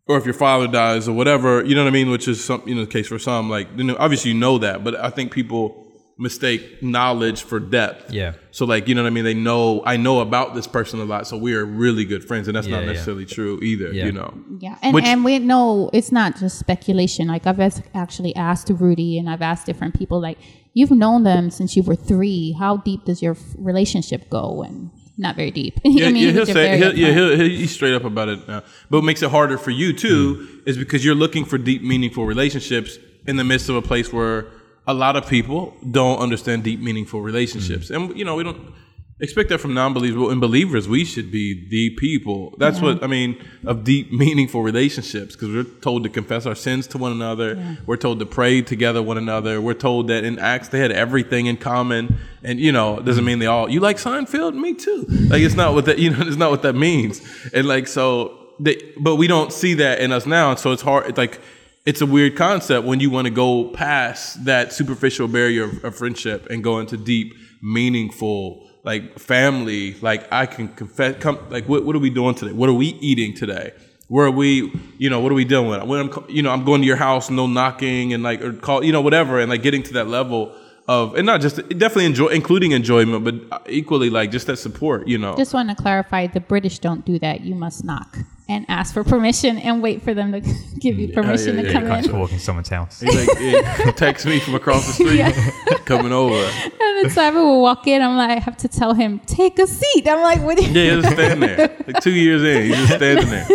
[0.08, 2.64] or if your father dies or whatever, you know what I mean, which is some,
[2.66, 3.50] you know, the case for some.
[3.50, 5.84] Like, you know, obviously you know that, but I think people
[6.20, 8.12] mistake knowledge for depth.
[8.12, 8.34] Yeah.
[8.50, 9.24] So like, you know what I mean?
[9.24, 12.48] They know I know about this person a lot, so we are really good friends,
[12.48, 12.92] and that's Yeah, not yeah.
[12.94, 13.94] necessarily true either.
[13.94, 14.06] Yeah.
[14.06, 14.34] You know.
[14.60, 17.28] Yeah, and, Which- and we know it's not just speculation.
[17.28, 17.60] Like I've
[17.94, 20.20] actually asked Rudy, and I've asked different people.
[20.20, 20.40] Like
[20.74, 22.56] you've known them since you were three.
[22.58, 24.64] How deep does your relationship go?
[24.64, 25.80] And not very deep.
[25.86, 28.62] I mean, yeah, he'll say, he'll, yeah, he'll, he'll, he's straight up about it now.
[28.90, 32.26] But what makes it harder for you too is because you're looking for deep, meaningful
[32.26, 34.48] relationships in the midst of a place where
[34.86, 37.96] a lot of people don't understand deep, meaningful relationships, mm.
[37.96, 38.74] and you know we don't
[39.20, 40.20] expect that from non-believers.
[40.20, 42.54] But in believers, we should be the people.
[42.58, 46.88] That's what I mean of deep, meaningful relationships because we're told to confess our sins
[46.88, 47.78] to one another.
[47.86, 49.60] We're told to pray together one another.
[49.62, 53.26] We're told that in Acts they had everything in common, and you know it doesn't
[53.26, 53.70] mean they all.
[53.70, 54.54] You like Seinfeld?
[54.54, 55.06] Me too.
[55.30, 56.18] Like it's not what that you know.
[56.28, 57.22] It's not what that means.
[57.54, 60.82] And like so, they, but we don't see that in us now, and so it's
[60.82, 61.08] hard.
[61.08, 61.40] It's like
[61.88, 65.96] it's a weird concept when you want to go past that superficial barrier of, of
[65.96, 69.94] friendship and go into deep, meaningful, like family.
[70.02, 72.52] Like I can confess, come, like what, what are we doing today?
[72.52, 73.72] What are we eating today?
[74.10, 75.82] Where are we, you know, what are we dealing with?
[75.84, 78.84] When I'm, you know, I'm going to your house, no knocking, and like, or call,
[78.84, 80.54] you know, whatever, and like getting to that level
[80.90, 85.18] of, and not just definitely enjoy, including enjoyment, but equally like just that support, you
[85.18, 85.36] know.
[85.38, 87.42] Just want to clarify: the British don't do that.
[87.42, 88.18] You must knock
[88.50, 90.40] and ask for permission and wait for them to
[90.80, 92.04] give you permission yeah, to yeah, come You can't in.
[92.06, 93.00] just walk in someone's house.
[93.02, 96.36] He's like, yeah, text me from across the street, coming over.
[96.98, 98.02] And then Simon will walk in.
[98.02, 100.08] I'm like, I have to tell him, take a seat.
[100.08, 100.58] I'm like, what?
[100.58, 101.78] do you- Yeah, he's just standing there.
[101.88, 103.48] Like two years in, he's just standing there.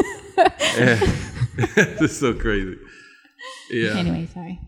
[0.77, 0.99] Yeah.
[1.99, 2.79] it's so crazy.
[3.71, 3.97] Yeah.
[3.97, 4.61] Anyway, sorry.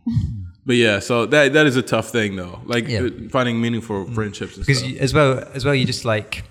[0.67, 2.61] But yeah, so that that is a tough thing though.
[2.65, 3.09] Like Yeah.
[3.31, 4.15] finding meaningful mm.
[4.15, 4.91] friendships and because stuff.
[4.93, 6.43] you, as well as well you just like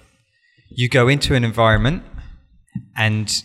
[0.69, 2.03] you go into an environment
[2.95, 3.43] and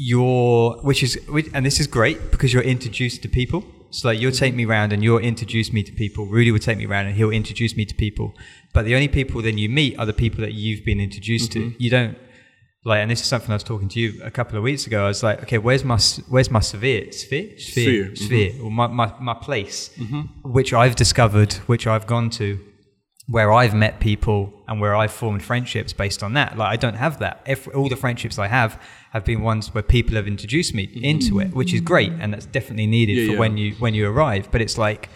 [0.00, 3.64] you're which is which, and this is great because you're introduced to people.
[3.90, 6.24] So like you'll take me around and you'll introduce me to people.
[6.26, 8.32] Rudy will take me around and he'll introduce me to people.
[8.72, 11.58] But the only people then you meet are the people that you've been introduced to.
[11.58, 11.82] Mm-hmm.
[11.82, 12.18] You don't
[12.84, 15.04] like and this is something i was talking to you a couple of weeks ago.
[15.04, 17.10] I was like okay where's my where's my sphere?
[17.10, 17.58] Sphere?
[17.58, 18.24] Sphere, sphere mm-hmm.
[18.24, 20.22] sphere or my, my, my place mm-hmm.
[20.48, 22.60] which i've discovered which i've gone to
[23.28, 26.56] where I've met people and where I've formed friendships based on that.
[26.56, 27.42] Like I don't have that.
[27.46, 28.80] If all the friendships I have
[29.12, 32.46] have been ones where people have introduced me into it, which is great and that's
[32.46, 33.38] definitely needed Yeah, for yeah.
[33.38, 34.50] when you when you arrive.
[34.50, 35.10] But it's like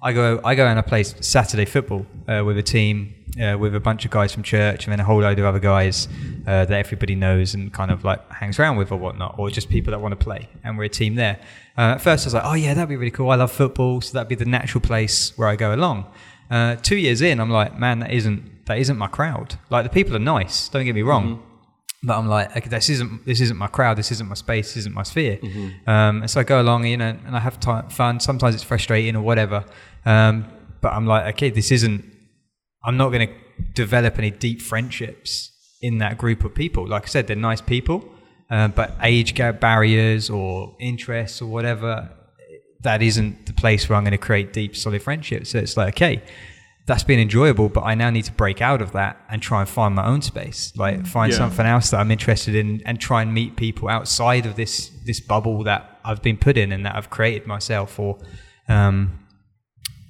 [0.00, 3.74] I go I go and I play Saturday football uh, with a team uh, with
[3.74, 6.06] a bunch of guys from church and then a whole load of other guys
[6.46, 9.68] uh, that everybody knows and kind of like hangs around with or whatnot, or just
[9.68, 10.48] people that want to play.
[10.62, 11.38] And we're a team there.
[11.76, 13.30] Uh, at first, I was like, oh yeah, that'd be really cool.
[13.30, 16.06] I love football, so that'd be the natural place where I go along.
[16.50, 19.58] Uh, two years in, I'm like, man, that isn't that isn't my crowd.
[19.70, 21.42] Like the people are nice, don't get me wrong,
[22.02, 23.96] but I'm like, okay, this isn't this isn't my crowd.
[23.98, 24.68] This isn't my space.
[24.68, 25.38] This isn't my sphere.
[25.86, 28.20] Um, and so I go along, you know, and I have ti fun.
[28.20, 29.64] Sometimes it's frustrating or whatever.
[30.04, 30.46] Um,
[30.80, 32.04] but I'm like, okay, this isn't.
[32.84, 33.34] I'm not going to
[33.74, 35.50] develop any deep friendships
[35.82, 36.86] in that group of people.
[36.86, 38.04] Like I said, they're nice people,
[38.50, 42.10] uh, but age gap barriers or interests or whatever,
[42.86, 45.50] that isn't the place where I'm going to create deep, solid friendships.
[45.50, 46.22] So it's like, okay,
[46.86, 49.68] that's been enjoyable, but I now need to break out of that and try and
[49.68, 50.72] find my own space.
[50.76, 51.38] Like find Yeah.
[51.38, 55.20] something else that I'm interested in and try and meet people outside of this this
[55.20, 57.98] bubble that I've been put in and that I've created myself.
[57.98, 58.18] Or
[58.68, 59.18] um,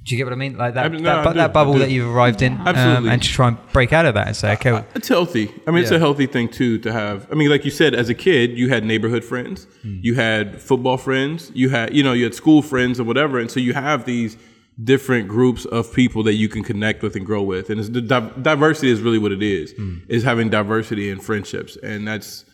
[0.07, 0.57] do you get what I mean?
[0.57, 3.11] Like that I do- no, that, bu- that bubble that you've arrived in, um, Absolutely.
[3.11, 5.51] and to try and break out of that and say, okay, well, It's healthy.
[5.67, 7.27] I mean, it's a healthy thing too to have.
[7.31, 9.99] I mean, like you said, as a kid, you had neighborhood friends, Hmm.
[10.03, 13.51] you had football friends, you had you know you had school friends or whatever, and
[13.51, 14.37] so you have these
[14.85, 18.03] different groups of people that you can connect with and grow with, and it's the
[18.03, 19.73] di- diversity is really what it is.
[19.73, 19.99] Hmm.
[20.09, 22.45] Is having diversity in friendships, and that's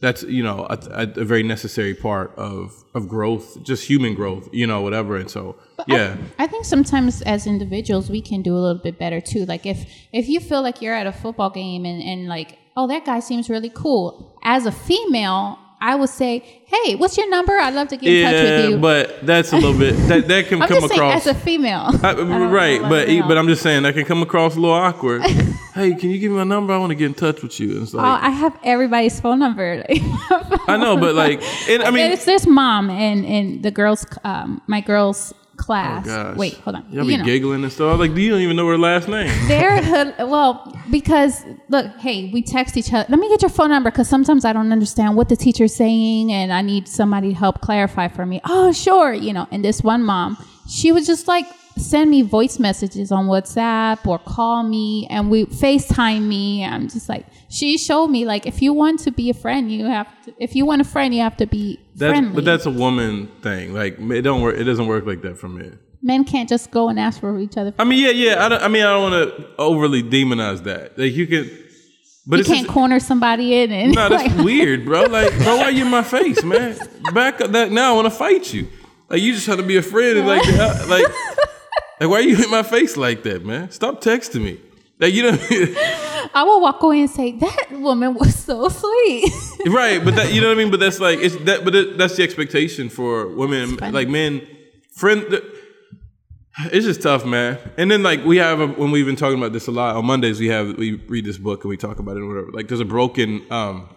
[0.00, 4.48] that's you know a, a, a very necessary part of of growth, just human growth,
[4.52, 5.16] you know, whatever.
[5.16, 9.20] And so yeah, I think sometimes as individuals we can do a little bit better
[9.20, 9.44] too.
[9.44, 12.86] Like if if you feel like you're at a football game and, and like, oh
[12.86, 14.38] that guy seems really cool.
[14.44, 17.56] As a female, I would say, Hey, what's your number?
[17.56, 18.78] I'd love to get in touch with yeah, you.
[18.78, 21.26] but that's a little bit that that can I'm come just saying across.
[21.26, 21.90] as a female.
[22.02, 25.22] I- I right, but but I'm just saying that can come across a little awkward.
[25.74, 26.72] hey, can you give me my number?
[26.74, 27.72] I want to get in touch with you.
[27.72, 29.84] And it's Oh, I have everybody's phone number.
[30.68, 34.60] I know, but like, and I mean, there's, there's mom and and the girls, um,
[34.66, 36.06] my girls class.
[36.08, 36.34] Oh.
[36.36, 36.86] Wait, hold on.
[36.90, 37.24] y'all be You know.
[37.24, 37.98] giggling and stuff.
[37.98, 39.30] Like, you don't even know her last name.
[39.48, 43.04] They're well because look, hey, we text each other.
[43.10, 46.32] Let me get your phone number because sometimes I don't understand what the teacher's saying,
[46.32, 48.40] and I need somebody to help clarify for me.
[48.44, 49.46] Oh, sure, you know.
[49.50, 50.36] And this one mom,
[50.68, 51.44] she was just like
[51.78, 56.64] send me voice messages on WhatsApp or call me, and we Facetime me.
[56.64, 59.86] I'm just like, she showed me like if you want to be a friend, you
[59.86, 60.34] have to.
[60.38, 62.34] If you want a friend, you have to be That's, friendly.
[62.34, 63.74] but that's a woman thing.
[63.74, 64.56] Like, it don't work.
[64.56, 65.78] It doesn't work like that for men.
[66.00, 67.74] Men can't just go and ask for each other.
[67.78, 68.44] I mean, yeah, yeah.
[68.44, 70.96] I, don't, I mean, I don't want to overly demonize that.
[70.96, 71.50] Like, you can,
[72.24, 75.02] but you can't just, corner somebody in and no, that's like, weird, bro.
[75.10, 76.78] Like, bro, why you in my face, man?
[77.14, 77.92] Back up that now.
[77.92, 78.68] I want to fight you.
[79.08, 81.06] Like, you just trying to be a friend and like, uh, like,
[82.00, 83.70] like, why are you in my face like that, man?
[83.70, 84.60] Stop texting me.
[85.00, 85.30] Like, you know,
[86.34, 89.32] I will walk away and say that woman was so sweet.
[89.66, 90.04] right?
[90.04, 90.70] But that, you know what I mean?
[90.70, 94.46] But that's like, it's that, but it, that's the expectation for women, like men,
[94.94, 95.40] friend.
[96.72, 97.58] It's just tough, man.
[97.76, 100.04] And then like we have a, when we've been talking about this a lot on
[100.04, 102.50] Mondays, we have we read this book and we talk about it or whatever.
[102.50, 103.88] Like there's a broken um,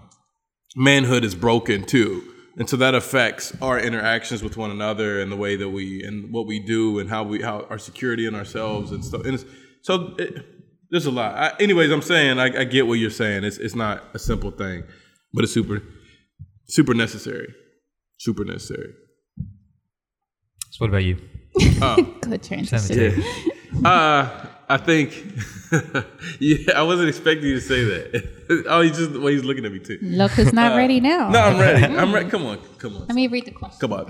[0.76, 2.24] manhood is broken too,
[2.58, 6.34] and so that affects our interactions with one another and the way that we and
[6.34, 9.24] what we do and how we how our security in ourselves and stuff.
[9.26, 9.46] And it's,
[9.82, 10.46] so it,
[10.90, 11.36] there's a lot.
[11.36, 13.44] I, anyways, I'm saying I, I get what you're saying.
[13.46, 14.84] It's it's not a simple thing,
[15.34, 15.82] but it's super
[16.68, 17.54] super necessary,
[18.18, 18.94] super necessary.
[20.72, 21.18] so what about you?
[22.22, 22.80] Good transition.
[22.80, 23.86] Seventeen.
[23.86, 25.12] Uh, I think,
[26.40, 28.66] yeah, I wasn't expecting you to say that.
[28.70, 30.00] oh, he's just the way he's looking at me too.
[30.02, 31.30] Look, who's not ready now.
[31.30, 31.84] No, I'm ready.
[31.94, 32.30] I'm ready.
[32.30, 33.02] Come on, come on.
[33.02, 33.80] Let me read the question.
[33.82, 34.08] Come on.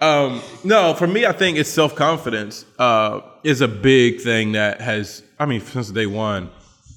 [0.00, 4.80] Um, no, for me, I think it's self confidence uh, is a big thing that
[4.80, 5.22] has.
[5.38, 6.48] I mean, since day one,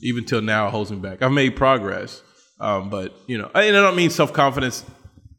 [0.01, 1.21] even till now, holds me back.
[1.21, 2.21] I've made progress,
[2.61, 4.85] um, but you know, and I don't mean self confidence.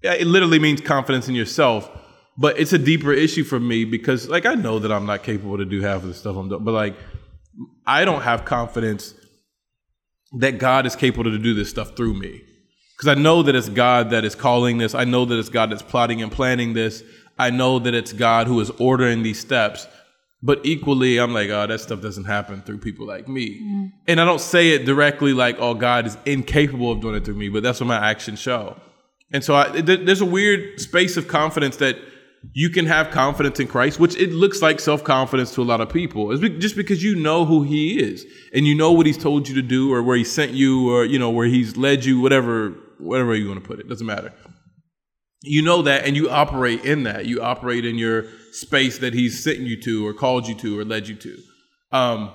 [0.02, 1.90] It literally means confidence in yourself.
[2.38, 5.58] But it's a deeper issue for me because, like, I know that I'm not capable
[5.58, 6.64] to do half of the stuff I'm doing.
[6.64, 6.96] But like,
[7.86, 9.14] I don't have confidence
[10.38, 12.42] that God is capable to do this stuff through me.
[12.96, 14.94] Because I know that it's God that is calling this.
[14.94, 17.02] I know that it's God that's plotting and planning this.
[17.38, 19.86] I know that it's God who is ordering these steps.
[20.42, 23.60] But equally, I'm like, oh, that stuff doesn't happen through people like me.
[23.60, 23.86] Mm-hmm.
[24.08, 27.34] And I don't say it directly like, oh, God is incapable of doing it through
[27.34, 28.76] me, but that's what my actions show.
[29.32, 31.96] And so I, th- there's a weird space of confidence that
[32.52, 35.80] you can have confidence in Christ, which it looks like self confidence to a lot
[35.80, 36.32] of people.
[36.32, 39.54] It's just because you know who He is and you know what He's told you
[39.54, 42.74] to do, or where He sent you, or you know where He's led you, whatever,
[42.98, 44.32] whatever you want to put it, doesn't matter.
[45.42, 47.26] You know that, and you operate in that.
[47.26, 50.84] You operate in your space that He's sent you to, or called you to, or
[50.84, 51.38] led you to.
[51.92, 52.32] Um,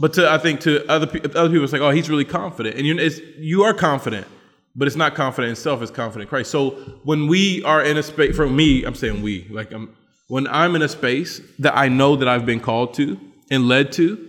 [0.00, 2.86] but to I think to other other people, it's like, oh, he's really confident, and
[2.86, 4.26] you it's, you are confident,
[4.74, 6.50] but it's not confident in self; it's confident in Christ.
[6.50, 6.70] So
[7.04, 9.96] when we are in a space, for me, I'm saying we, like I'm,
[10.28, 13.18] when I'm in a space that I know that I've been called to
[13.50, 14.28] and led to,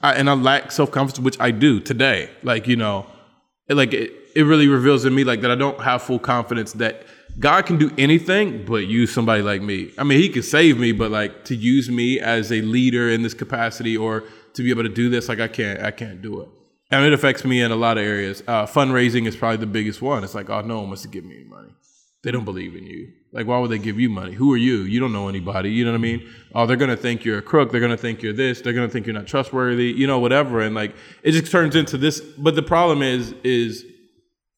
[0.00, 2.30] I, and I lack self confidence, which I do today.
[2.42, 3.06] Like you know,
[3.68, 6.72] it, like it, it really reveals in me like that I don't have full confidence
[6.74, 7.04] that
[7.38, 9.92] God can do anything but use somebody like me.
[9.98, 13.22] I mean, He can save me, but like to use me as a leader in
[13.22, 16.40] this capacity or to be able to do this, like I can't, I can't do
[16.40, 16.48] it.
[16.90, 18.42] And it affects me in a lot of areas.
[18.46, 20.22] Uh, fundraising is probably the biggest one.
[20.22, 21.70] It's like, oh, no one wants to give me any money.
[22.22, 23.12] They don't believe in you.
[23.32, 24.32] Like, why would they give you money?
[24.32, 24.78] Who are you?
[24.78, 25.70] You don't know anybody.
[25.70, 26.28] You know what I mean?
[26.54, 27.70] Oh, they're gonna think you're a crook.
[27.70, 28.60] They're gonna think you're this.
[28.60, 29.92] They're gonna think you're not trustworthy.
[29.92, 30.60] You know, whatever.
[30.60, 32.20] And like, it just turns into this.
[32.20, 33.84] But the problem is, is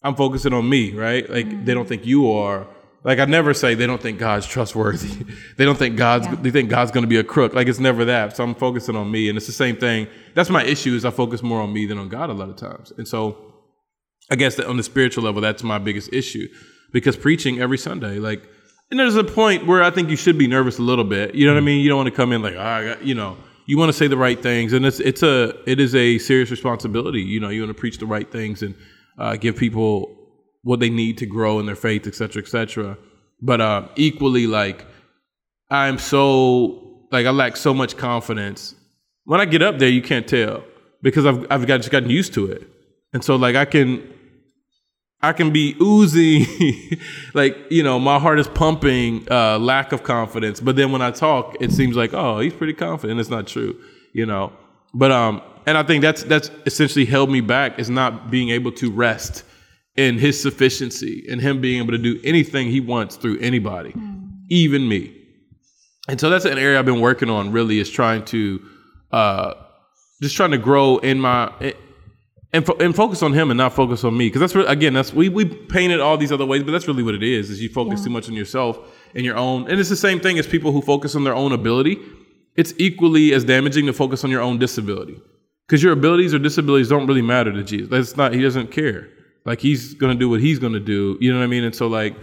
[0.03, 1.29] I'm focusing on me, right?
[1.29, 2.67] Like, they don't think you are.
[3.09, 5.25] Like, I never say they don't think God's trustworthy.
[5.57, 6.27] they don't think God's.
[6.27, 6.35] Yeah.
[6.35, 7.55] They think God's gonna be a crook.
[7.55, 8.37] Like, it's never that.
[8.37, 10.09] So I'm focusing on me, and it's the same thing.
[10.35, 10.95] That's my issue.
[10.95, 13.45] Is I focus more on me than on God a lot of times, and so.
[14.31, 16.49] I guess that on the spiritual level, that's my biggest issue
[16.93, 18.47] because preaching every Sunday, like,
[18.91, 21.35] and there's a point where I think you should be nervous a little bit.
[21.35, 21.81] You know what I mean?
[21.81, 23.95] You don't want to come in like, ah, I got, you know, you want to
[23.95, 27.23] say the right things, and it's it's a it is a serious responsibility.
[27.23, 28.75] You know, you want to preach the right things and
[29.19, 30.18] uh, give people
[30.63, 32.97] what they need to grow in their faith, et cetera, et cetera.
[33.41, 34.87] But uh, equally, like,
[35.71, 38.75] I'm so like I lack so much confidence.
[39.25, 40.65] When I get up there, you can't tell
[41.03, 42.69] because I've I've got just gotten used to it,
[43.13, 44.15] and so like I can
[45.21, 46.47] I can be oozing,
[47.35, 50.61] like you know, my heart is pumping, uh, lack of confidence.
[50.61, 53.19] But then when I talk, it seems like, oh, he's pretty confident.
[53.21, 53.79] It's not true,
[54.13, 54.53] you know.
[54.95, 58.73] But um, and I think that's that's essentially held me back is not being able
[58.73, 59.45] to rest
[59.99, 63.93] in His sufficiency and Him being able to do anything He wants through anybody,
[64.49, 65.15] even me.
[66.09, 67.53] And so that's an area I've been working on.
[67.53, 68.61] Really, is trying to,
[69.13, 69.55] uh,
[70.23, 71.53] just trying to grow in my
[72.55, 75.13] and fo- and focus on him and not focus on me because that's again that's
[75.13, 77.69] we we painted all these other ways but that's really what it is is you
[77.69, 78.05] focus Yeah.
[78.07, 78.79] too much on yourself
[79.15, 81.53] and your own and it's the same thing as people who focus on their own
[81.53, 81.99] ability
[82.57, 85.21] it's equally as damaging to focus on your own disability
[85.67, 89.11] because your abilities or disabilities don't really matter to Jesus that's not he doesn't care
[89.45, 91.87] like he's gonna do what he's gonna do you know what I mean and so
[91.87, 92.17] like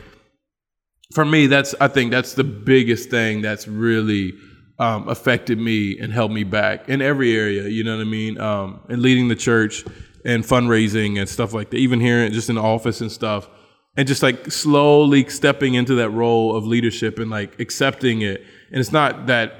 [1.13, 4.33] for me that's I think that's the biggest thing that's really
[4.79, 7.67] um, affected me and held me back in every area.
[7.67, 8.39] You know what I mean?
[8.39, 9.85] Um, and leading the church
[10.25, 11.77] and fundraising and stuff like that.
[11.77, 13.47] Even here, just in the office and stuff,
[13.95, 18.43] and just like slowly stepping into that role of leadership and like accepting it.
[18.71, 19.53] And it's not that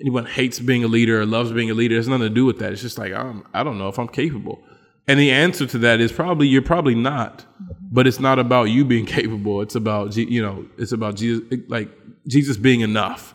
[0.00, 1.94] anyone hates being a leader or loves being a leader.
[1.94, 2.72] It has nothing to do with that.
[2.72, 4.62] It's just like I'm, I don't know if I'm capable.
[5.08, 7.44] And the answer to that is probably you're probably not.
[7.90, 9.62] But it's not about you being capable.
[9.62, 11.90] It's about you know, it's about Jesus like
[12.28, 13.34] Jesus being enough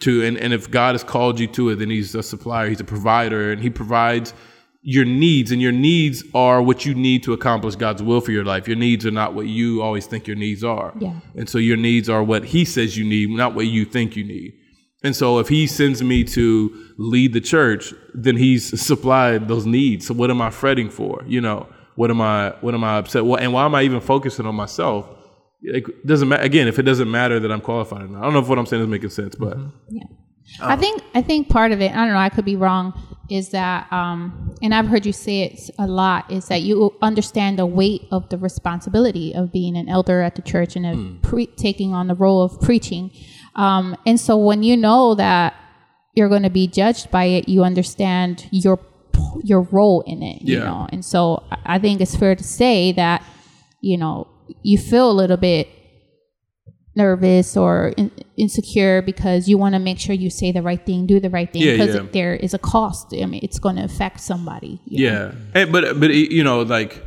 [0.00, 2.80] to and, and if God has called you to it, then he's a supplier, he's
[2.80, 4.34] a provider, and he provides
[4.82, 8.44] your needs, and your needs are what you need to accomplish God's will for your
[8.44, 8.68] life.
[8.68, 10.92] Your needs are not what you always think your needs are.
[11.00, 11.14] Yeah.
[11.34, 14.22] And so your needs are what he says you need, not what you think you
[14.22, 14.54] need.
[15.04, 20.06] And so if he sends me to lead the church, then he's supplied those needs.
[20.06, 21.22] So what am I fretting for?
[21.26, 23.24] You know, what am I what am I upset?
[23.24, 25.08] Well, and why am I even focusing on myself?
[25.62, 28.20] It doesn't matter again if it doesn't matter that I'm qualified or not.
[28.20, 29.56] I don't know if what I'm saying is making sense, but
[29.90, 30.04] Yeah.
[30.60, 32.92] I think I think part of it, I don't know, I could be wrong,
[33.28, 37.58] is that um and I've heard you say it a lot, is that you understand
[37.58, 41.46] the weight of the responsibility of being an elder at the church and of pre-
[41.46, 43.10] taking on the role of preaching.
[43.56, 45.54] Um and so when you know that
[46.14, 48.78] you're going to be judged by it, you understand your
[49.44, 50.42] your role in it.
[50.42, 50.64] You Yeah.
[50.64, 53.22] know, and so I- think it's fair to say that
[53.80, 54.26] you know
[54.62, 55.68] you feel a little bit
[56.94, 61.06] nervous or in, insecure because you want to make sure you say the right thing,
[61.06, 62.06] do the right thing, Yeah, because yeah.
[62.12, 63.12] there is a cost.
[63.12, 64.80] I mean, it's going to affect somebody.
[64.86, 67.02] Yeah, Hey, but but you know, like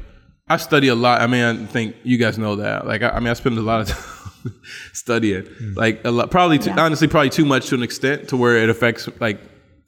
[0.47, 1.21] I study a lot.
[1.21, 2.85] I mean, I think you guys know that.
[2.87, 3.99] Like, I, I mean, I spend a lot of time
[4.93, 5.47] studying.
[5.75, 6.81] Like, a lot, probably too, Yeah.
[6.85, 9.39] honestly, probably too much to an extent to where it affects like.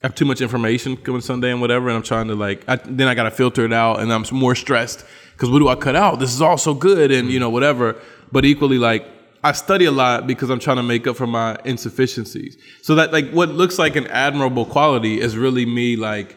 [0.03, 2.63] I have too much information coming Sunday and whatever, and I'm trying to like.
[2.67, 5.67] I, then I got to filter it out, and I'm more stressed because what do
[5.67, 6.19] I cut out?
[6.19, 7.95] This is all so good, and you know whatever.
[8.31, 9.05] But equally, like
[9.43, 12.57] I study a lot because I'm trying to make up for my insufficiencies.
[12.81, 16.35] So that like what looks like an admirable quality is really me like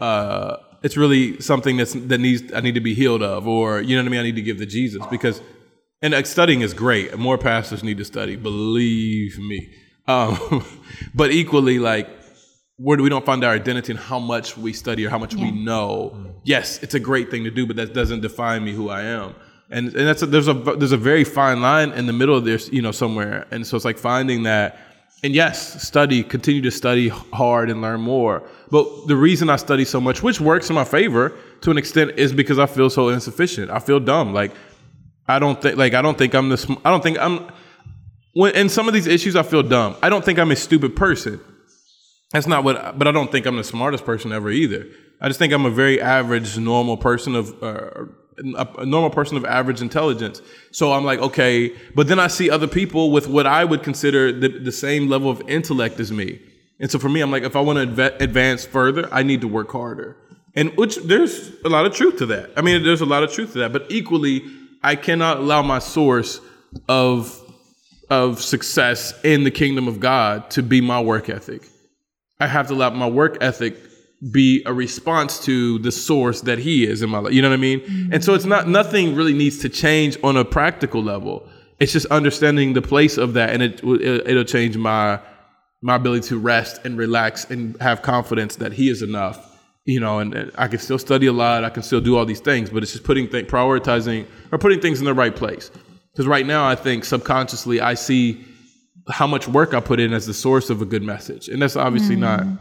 [0.00, 3.94] uh it's really something that's that needs I need to be healed of or you
[3.96, 5.40] know what I mean I need to give to Jesus because
[6.02, 7.16] and like, studying is great.
[7.18, 9.70] More pastors need to study, believe me.
[10.08, 10.64] Um
[11.14, 12.08] but equally like
[12.76, 15.42] where we don't find our identity in how much we study or how much we
[15.48, 15.64] Yeah.
[15.70, 15.94] know.
[16.44, 19.34] Yes, it's a great thing to do, but that doesn't define me who I am.
[19.70, 22.44] And and that's a, there's a there's a very fine line in the middle of
[22.44, 23.46] this, you know, somewhere.
[23.52, 24.78] And so it's like finding that.
[25.24, 28.42] And yes, study, continue to study hard and learn more.
[28.72, 32.08] But the reason I study so much, which works in my favor to an extent,
[32.18, 33.70] is because I feel so insufficient.
[33.70, 34.34] I feel dumb.
[34.34, 34.50] Like
[35.36, 37.50] I don't think like I don't think I'm the sm- I don't think I'm
[38.34, 39.96] when in some of these issues I feel dumb.
[40.02, 41.40] I don't think I'm a stupid person.
[42.32, 44.86] That's not what, but I don't think I'm the smartest person ever either.
[45.20, 48.06] I just think I'm a very average, normal person of, uh,
[48.38, 50.40] a, normal person of average intelligence.
[50.70, 54.32] So I'm like, okay, but then I see other people with what I would consider
[54.32, 56.40] the, the same level of intellect as me.
[56.80, 59.42] And so for me, I'm like, if I want to adva- advance further, I need
[59.42, 60.16] to work harder.
[60.54, 62.50] And which there's a lot of truth to that.
[62.56, 63.72] I mean, there's a lot of truth to that.
[63.72, 64.42] But equally,
[64.82, 66.40] I cannot allow my source
[66.88, 67.38] of
[68.10, 71.62] of success in the kingdom of God to be my work ethic.
[72.40, 73.76] I have to let my work ethic
[74.32, 77.32] be a response to the source that he is in my life.
[77.32, 78.10] You know what I mean?
[78.12, 81.48] And so it's not nothing really needs to change on a practical level.
[81.80, 85.20] It's just understanding the place of that, and it it- it'll change my
[85.80, 89.51] my ability to rest and relax and have confidence that he is enough.
[89.84, 91.64] You know, and, and I can still study a lot.
[91.64, 94.80] I can still do all these things, but it's just putting th- prioritizing or putting
[94.80, 95.70] things in the right place.
[96.12, 98.44] Because right now, I think subconsciously I see
[99.08, 101.74] how much work I put in as the source of a good message, and that's
[101.74, 102.40] obviously not.
[102.40, 102.58] Mm.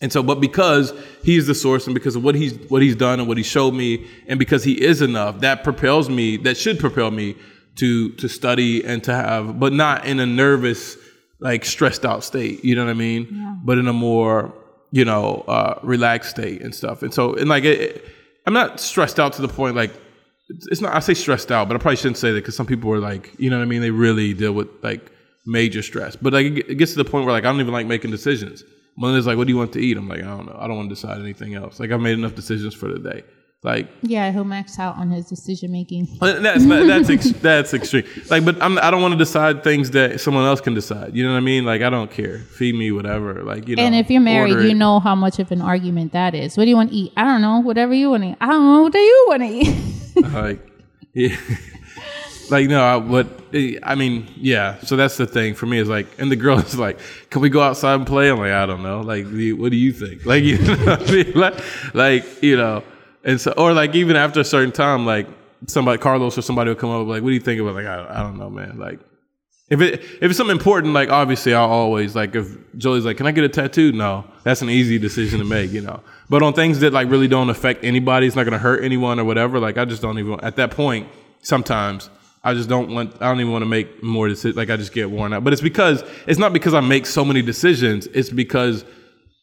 [0.00, 3.20] And so, but because he's the source, and because of what he's what he's done
[3.20, 6.36] and what he showed me, and because he is enough, that propels me.
[6.36, 7.36] That should propel me
[7.76, 10.96] to to study and to have, but not in a nervous,
[11.38, 12.64] like stressed out state.
[12.64, 13.60] You know what I mean?
[13.64, 14.52] But in a more
[14.98, 17.02] you know uh, relaxed state and stuff.
[17.04, 18.04] And so, and like, it, it-
[18.46, 19.92] I'm not stressed out to the point like
[20.70, 20.92] it's not.
[20.94, 23.32] I say stressed out, but I probably shouldn't say that because some people are like,
[23.38, 23.80] you know what I mean.
[23.80, 25.10] They really deal with like
[25.46, 27.72] major stress, but like it it gets to the point where like I don't even
[27.72, 28.62] like making decisions.
[28.98, 30.56] Melinda's like, "What do you want to eat?" I'm like, "I don't know.
[30.62, 31.80] I don't want to decide anything else.
[31.80, 33.20] Like I've made enough decisions for the day."
[33.64, 36.06] Like Yeah, he'll max out on his decision making.
[36.20, 38.04] that's not, that's ex- that's extreme.
[38.28, 41.16] Like, but I'm, I don't want to decide things that someone else can decide.
[41.16, 41.64] You know what I mean?
[41.64, 42.40] Like I don't care.
[42.40, 43.42] Feed me whatever.
[43.42, 43.82] Like you know.
[43.82, 46.58] And if you're married, you know how much of an argument that is.
[46.58, 47.12] What do you want to eat?
[47.16, 47.60] I don't know.
[47.60, 48.36] Whatever you want to eat.
[48.40, 48.82] I don't know.
[48.82, 49.94] What do you want to eat?
[50.32, 50.60] like
[51.14, 51.36] yeah
[52.50, 56.06] like no I, eh, i mean yeah so that's the thing for me is like
[56.18, 56.98] and the girl is like
[57.30, 59.92] can we go outside and play i'm like i don't know like what do you
[59.92, 61.32] think like you know what I mean?
[61.34, 62.82] like, like you know
[63.24, 65.26] and so or like even after a certain time like
[65.66, 68.06] somebody carlos or somebody will come up like what do you think about like i,
[68.08, 69.00] I don't know man like
[69.70, 72.46] if it if it's something important, like obviously I'll always like if
[72.76, 75.80] Jolie's like, "Can I get a tattoo?" No, that's an easy decision to make, you
[75.80, 76.00] know.
[76.28, 79.18] But on things that like really don't affect anybody, it's not going to hurt anyone
[79.18, 79.58] or whatever.
[79.58, 81.08] Like I just don't even at that point.
[81.40, 82.10] Sometimes
[82.42, 83.14] I just don't want.
[83.22, 84.56] I don't even want to make more decisions.
[84.56, 85.44] Like I just get worn out.
[85.44, 88.06] But it's because it's not because I make so many decisions.
[88.08, 88.84] It's because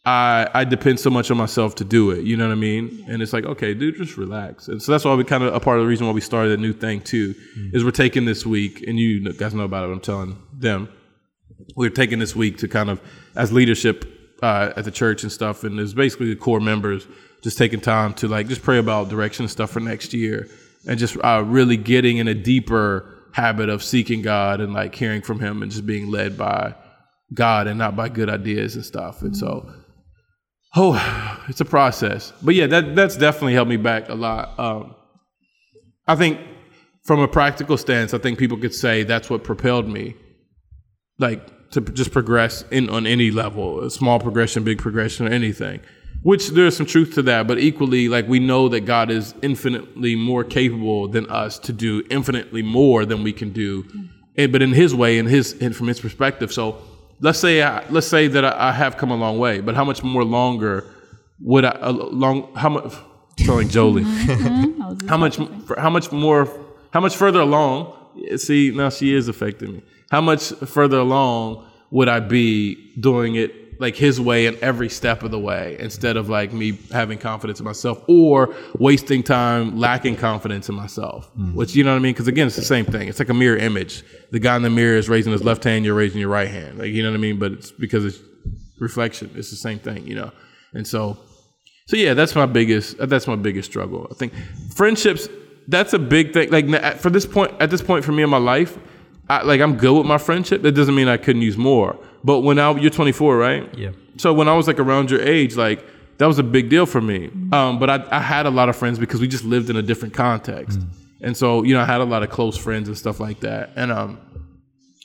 [0.04, 2.26] I I depend so much on myself to do it.
[2.26, 3.06] You know what I mean?
[3.08, 4.68] And it's like, okay, dude, just relax.
[4.68, 6.58] And so that's why we kind of a part of the reason why we started
[6.58, 7.36] a new thing too
[7.74, 9.94] is we're taking this week, and you guys know about it.
[9.94, 10.90] I'm telling them
[11.76, 13.00] we're taking this week to kind of
[13.36, 14.06] as leadership
[14.42, 17.08] uh, at the church and stuff, and it's basically the core members
[17.44, 20.48] just taking time to like just pray about direction and stuff for next year,
[20.88, 25.22] and just uh, really getting in a deeper habit of seeking God and like hearing
[25.22, 26.74] from Him and just being led by
[27.34, 29.22] God and not by good ideas and stuff.
[29.22, 29.72] And so,
[30.76, 32.34] oh, it's a process.
[32.42, 34.60] But yeah, that that's definitely helped me back a lot.
[34.60, 34.96] Um,
[36.08, 36.40] I think
[37.04, 40.16] from a practical stance, I think people could say that's what propelled me
[41.20, 45.80] like to just progress in on any level, small progression, big progression, or anything.
[46.24, 50.16] Which there's some truth to that, but equally, like we know that God is infinitely
[50.16, 53.86] more capable than us to do infinitely more than we can do,
[54.38, 56.54] and, but in His way, in His and from His perspective.
[56.54, 56.80] So
[57.22, 59.86] let's say I, let's say that I, I have come a long way, but how
[59.86, 60.86] much more longer
[61.40, 62.94] would I a long how much?
[63.48, 64.04] Like Jolie.
[64.04, 64.32] Mm-hmm.
[64.32, 64.82] Mm-hmm.
[64.82, 65.82] I was how much about to say.
[65.82, 66.50] how much more
[66.92, 67.94] how much further along
[68.36, 73.54] see now she is affecting me how much further along would i be doing it
[73.82, 77.60] like his way in every step of the way instead of like me having confidence
[77.60, 81.54] in myself or wasting time lacking confidence in myself mm-hmm.
[81.56, 83.34] which you know what i mean because again it's the same thing it's like a
[83.34, 86.30] mirror image the guy in the mirror is raising his left hand you're raising your
[86.30, 88.20] right hand like you know what i mean but it's because it's
[88.80, 90.32] reflection it's the same thing you know
[90.74, 91.18] and so
[91.92, 94.08] so yeah, that's my biggest that's my biggest struggle.
[94.10, 94.32] I think
[94.74, 95.28] friendships
[95.68, 96.50] that's a big thing.
[96.50, 98.78] Like for this point at this point for me in my life,
[99.30, 100.62] I, like I'm good with my friendship.
[100.62, 102.00] That doesn't mean I couldn't use more.
[102.24, 103.78] But when I you're 24, right?
[103.78, 103.92] Yeah.
[104.18, 105.86] So when I was like around your age, like
[106.18, 107.32] that was a big deal for me.
[107.52, 109.82] Um, but I, I had a lot of friends because we just lived in a
[109.82, 110.80] different context,
[111.22, 113.72] and so you know I had a lot of close friends and stuff like that.
[113.76, 114.20] And um,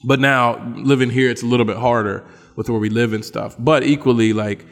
[0.05, 3.57] but now living here, it's a little bit harder with where we live and stuff.
[3.59, 4.67] But equally, like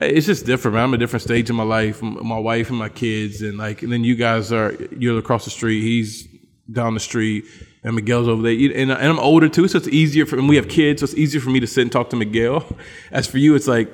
[0.00, 0.74] it's just different.
[0.74, 0.84] Man.
[0.84, 2.02] I'm a different stage in my life.
[2.02, 5.50] My wife and my kids, and like, and then you guys are you're across the
[5.50, 5.80] street.
[5.82, 6.28] He's
[6.70, 7.44] down the street,
[7.84, 8.52] and Miguel's over there.
[8.52, 10.38] And, and I'm older too, so it's easier for.
[10.38, 12.64] And we have kids, so it's easier for me to sit and talk to Miguel.
[13.10, 13.92] As for you, it's like,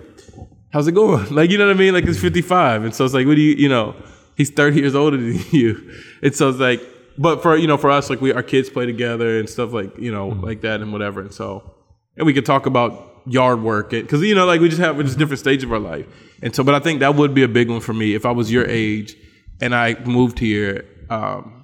[0.70, 1.26] how's it going?
[1.34, 1.94] Like, you know what I mean?
[1.94, 3.94] Like, it's 55, and so it's like, what do you, you know?
[4.36, 6.80] He's 30 years older than you, and so it's like,
[7.16, 9.98] but for you know, for us, like we our kids play together and stuff like
[9.98, 11.74] you know, like that and whatever, and so
[12.16, 15.02] and we could talk about yard work because you know like we just have we're
[15.02, 16.06] just different stage of our life
[16.42, 18.30] and so but i think that would be a big one for me if i
[18.30, 19.16] was your age
[19.60, 21.57] and i moved here um,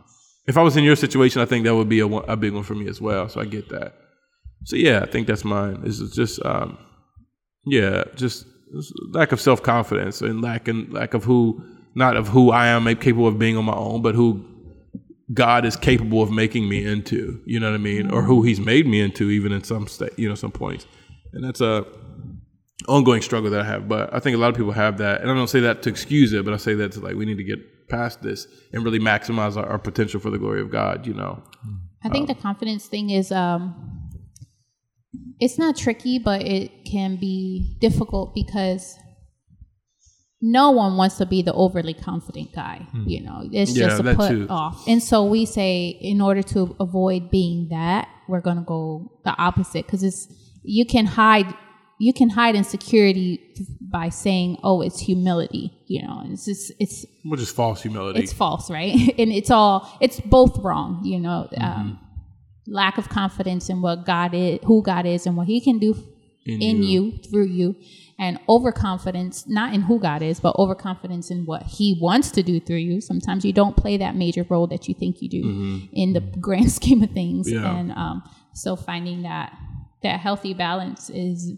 [0.47, 2.63] if i was in your situation i think that would be a, a big one
[2.63, 3.95] for me as well so i get that.
[4.65, 5.83] So yeah i think that's mine.
[5.85, 6.79] Is just um,
[7.65, 8.47] yeah just
[9.13, 11.63] lack of self-confidence and lack and lack of who
[11.95, 14.45] not of who i am capable of being on my own but who
[15.33, 18.61] God is capable of making me into, you know what I mean, or who He's
[18.61, 20.87] made me into, even in some state, you know, some points,
[21.33, 21.87] and that's a
[22.89, 23.89] ongoing struggle that I have.
[23.89, 25.91] But I think a lot of people have that, and I don't say that to
[25.91, 28.85] excuse it, but I say that to like we need to get past this and
[28.85, 31.43] really maximize our, our potential for the glory of God, you know.
[32.03, 34.11] I think the confidence thing is um
[35.41, 38.97] it's not tricky, but it can be difficult because
[40.41, 42.87] no one wants to be the overly confident guy.
[43.07, 43.79] You know, it's Hmm.
[43.79, 44.47] Yeah, just a put too.
[44.51, 44.87] off.
[44.87, 49.35] And so we say, in order to avoid being that, we're going to go the
[49.39, 50.29] opposite because it's
[50.63, 51.55] you can hide
[52.07, 53.33] you can hide insecurity
[53.99, 58.21] by saying, "Oh, it's humility." You know, it's just it's Which is false humility.
[58.23, 58.95] it's false, right?
[59.21, 61.49] and it's all it's both wrong, you know.
[61.69, 61.87] Um,
[62.67, 65.93] lack of confidence in what God is, who God is, and what He can do
[66.47, 67.01] in, you.
[67.31, 67.75] through you,
[68.19, 72.61] and overconfidence not in who God is, but overconfidence in what He wants to do
[72.61, 73.01] through you.
[73.01, 75.43] Sometimes you don't play that major role that you think you do
[75.93, 77.75] in the grand scheme of things, Yeah.
[77.77, 78.23] and um,
[78.55, 79.53] so finding that
[80.03, 81.53] that healthy balance is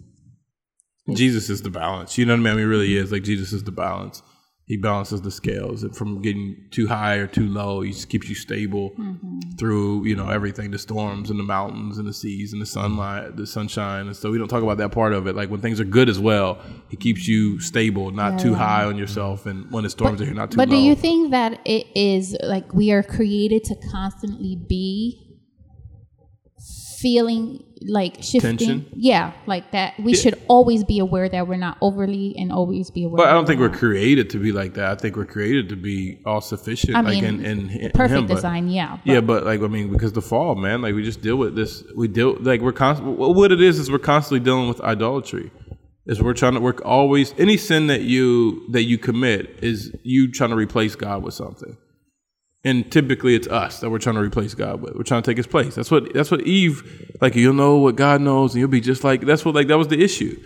[1.15, 2.19] Jesus is the balance.
[2.19, 2.53] You know what I mean?
[2.53, 3.13] I mean, really is.
[3.13, 4.23] Like Jesus is the balance.
[4.67, 7.83] He balances the scales and from getting too high or too low.
[7.83, 9.51] He just keeps you stable mm-hmm.
[9.57, 13.37] through, you know, everything, the storms and the mountains and the seas and the sunlight,
[13.37, 14.09] the sunshine.
[14.09, 15.37] And so we don't talk about that part of it.
[15.37, 18.99] Like when things are good as well, he keeps you stable, not too high on
[18.99, 19.47] yourself.
[19.47, 20.65] And when the storms are here, not too high.
[20.65, 20.81] But low.
[20.81, 25.26] do you think that it is like we are created to constantly be
[27.07, 28.57] feeling like shifting?
[28.57, 28.87] Tension?
[28.93, 29.95] Yeah, like that.
[30.01, 33.19] We should always be aware that we're not overly and always be aware.
[33.19, 34.91] but I don't think we're we're created to be like that.
[34.91, 36.97] I think we're created to be all sufficient.
[36.97, 38.69] I like mean, in, in, in perfect him, but- design.
[38.69, 41.37] Yeah, but yeah, but like I mean, because the fall, man, like we just deal
[41.37, 41.85] with this.
[41.95, 43.17] We deal like we're constant.
[43.17, 45.53] What it is is we're constantly dealing with idolatry.
[46.07, 50.31] Is we're trying to work always any sin that you that you commit is you
[50.31, 51.77] trying to replace God with something,
[52.67, 54.97] and typically it's us that we're trying to replace God with.
[54.97, 55.77] We're trying to take His place.
[55.77, 57.37] That's what that's what Eve like.
[57.37, 59.21] You'll know what God knows, and you'll be just like.
[59.21, 60.37] That's what like that was the issue,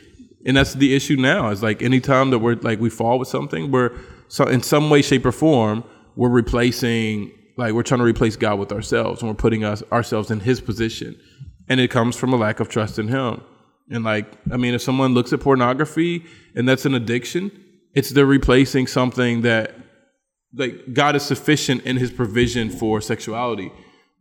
[0.44, 1.48] and that's the issue now.
[1.48, 3.96] Is like anytime that we're like we fall with something, we're
[4.28, 5.82] so in some way, shape, or form,
[6.14, 10.30] we're replacing like we're trying to replace God with ourselves, and we're putting us ourselves
[10.30, 11.18] in His position,
[11.70, 13.40] and it comes from a lack of trust in Him.
[13.88, 16.24] And like, I mean, if someone looks at pornography
[16.54, 17.50] and that's an addiction,
[17.92, 19.74] it's they're replacing something that
[20.54, 23.72] like God is sufficient in his provision for sexuality.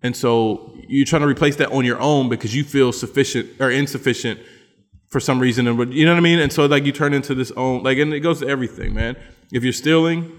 [0.02, 3.70] And so you're trying to replace that on your own because you feel sufficient or
[3.70, 4.40] insufficient
[5.10, 6.40] for some reason and you know what I mean?
[6.40, 9.16] And so like you turn into this own like and it goes to everything, man.
[9.52, 10.32] If you're stealing,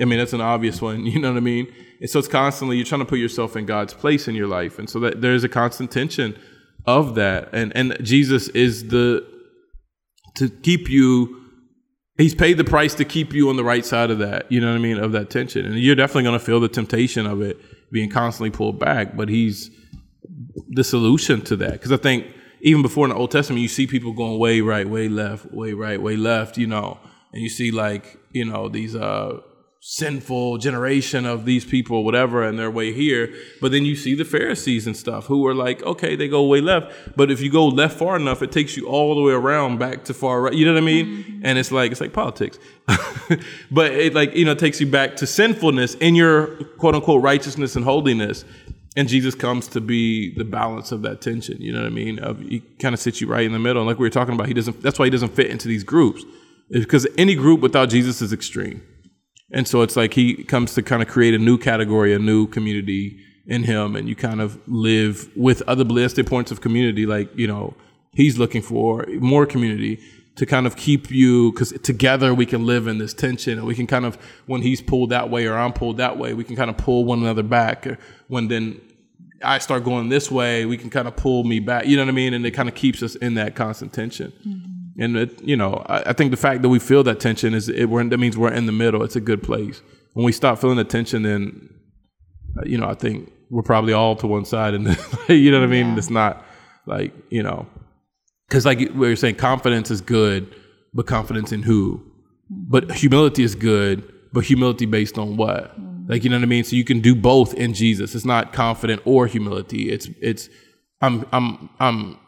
[0.00, 1.72] I mean that's an obvious one, you know what I mean?
[2.00, 4.78] And so it's constantly you're trying to put yourself in God's place in your life.
[4.78, 6.38] And so that there's a constant tension
[6.86, 7.48] of that.
[7.52, 9.26] And and Jesus is the
[10.36, 11.39] to keep you
[12.20, 14.68] he's paid the price to keep you on the right side of that you know
[14.68, 15.64] what i mean of that tension.
[15.64, 17.58] And you're definitely going to feel the temptation of it
[17.92, 19.70] being constantly pulled back but he's
[20.68, 21.72] the solution to that.
[21.72, 22.26] Because i think
[22.60, 25.72] even before in the Old Testament, you see people going way right, way left, way
[25.72, 26.98] right, way left, you know,
[27.32, 29.40] and you see like, you know, these uh
[29.82, 33.32] sinful generation of these people, whatever, and their way here.
[33.62, 36.60] But then you see the Pharisees and stuff who are like, okay, they go way
[36.60, 39.78] left, but if you go left far enough, it takes you all the way around
[39.78, 40.52] back to far right.
[40.52, 41.06] You know what I mean?
[41.06, 41.40] Mm-hmm.
[41.44, 42.58] And it's like it's like politics,
[43.70, 46.48] but it like you know takes you back to sinfulness in your
[46.78, 48.44] quote unquote righteousness and holiness.
[48.96, 51.62] And Jesus comes to be the balance of that tension.
[51.62, 52.18] You know what I mean?
[52.18, 53.80] Of, he kind of sits you right in the middle.
[53.80, 54.82] And like we were talking about, he doesn't.
[54.82, 56.24] That's why he doesn't fit into these groups,
[56.68, 58.82] because any group without Jesus is extreme.
[59.52, 62.46] And so it's like he comes to kind of create a new category, a new
[62.46, 67.06] community in him, and you kind of live with other ballistic points of community.
[67.06, 67.74] Like you know,
[68.12, 70.00] he's looking for more community
[70.36, 73.74] to kind of keep you because together we can live in this tension, and we
[73.74, 74.16] can kind of
[74.46, 77.04] when he's pulled that way or I'm pulled that way, we can kind of pull
[77.04, 77.88] one another back.
[78.28, 78.80] When then
[79.42, 81.86] I start going this way, we can kind of pull me back.
[81.86, 82.34] You know what I mean?
[82.34, 84.32] And it kind of keeps us in that constant tension.
[84.46, 84.79] Mm-hmm.
[85.00, 87.68] And it, you know, I, I think the fact that we feel that tension is
[87.68, 89.02] it, we're, that means we're in the middle.
[89.02, 89.80] It's a good place.
[90.12, 91.70] When we stop feeling the tension, then
[92.58, 94.86] uh, you know, I think we're probably all to one side, and
[95.28, 95.88] you know what I mean.
[95.88, 95.96] Yeah.
[95.96, 96.44] It's not
[96.86, 97.66] like you know,
[98.48, 100.54] because like we were saying, confidence is good,
[100.92, 102.02] but confidence in who?
[102.50, 105.74] But humility is good, but humility based on what?
[106.08, 106.64] Like you know what I mean.
[106.64, 108.14] So you can do both in Jesus.
[108.14, 109.90] It's not confident or humility.
[109.90, 110.48] It's it's
[111.00, 112.18] I'm I'm I'm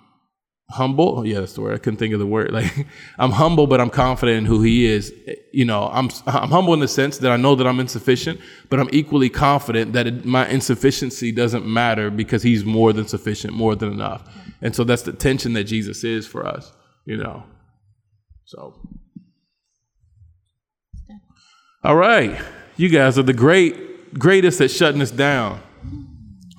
[0.72, 1.18] humble.
[1.18, 1.74] Oh, yeah, that's the word.
[1.74, 2.50] I couldn't think of the word.
[2.52, 2.86] Like
[3.18, 5.12] I'm humble, but I'm confident in who He is.
[5.52, 8.78] You know, I'm I'm humble in the sense that I know that I'm insufficient, but
[8.78, 13.74] I'm equally confident that it, my insufficiency doesn't matter because He's more than sufficient, more
[13.74, 14.28] than enough.
[14.60, 16.72] And so that's the tension that Jesus is for us.
[17.06, 17.44] You know,
[18.44, 18.74] so.
[21.84, 22.40] All right,
[22.76, 25.60] you guys are the great greatest at shutting us down.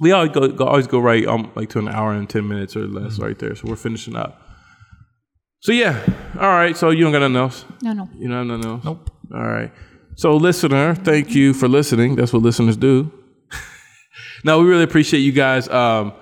[0.03, 2.75] We always go, go always go right um like to an hour and ten minutes
[2.75, 3.55] or less right there.
[3.55, 4.39] So we're finishing up.
[5.61, 6.03] So yeah,
[6.39, 6.75] all right.
[6.75, 7.65] So you don't got nothing else.
[7.81, 8.09] No, no.
[8.15, 8.83] You know nothing else.
[8.83, 9.09] Nope.
[9.33, 9.71] All right.
[10.15, 12.15] So listener, thank you for listening.
[12.15, 13.11] That's what listeners do.
[14.43, 15.67] now we really appreciate you guys.
[15.69, 16.13] Um,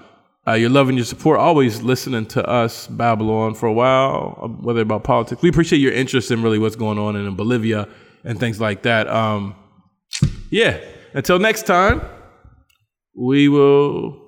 [0.48, 1.40] uh, your love and your support.
[1.40, 5.42] Always listening to us Babylon for a while, uh, whether about politics.
[5.42, 7.88] We appreciate your interest in really what's going on in Bolivia
[8.24, 9.08] and things like that.
[9.08, 9.56] Um,
[10.50, 10.80] yeah.
[11.14, 12.02] Until next time,
[13.16, 14.20] we will.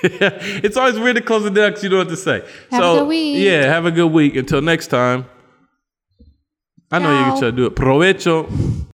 [0.02, 2.40] it's always weird to close the down because you know what to say.
[2.70, 3.38] Have a so, good week.
[3.38, 4.36] Yeah, have a good week.
[4.36, 5.26] Until next time.
[6.90, 7.40] I know you can Ciao.
[7.40, 7.74] try to do it.
[7.74, 8.86] Provecho.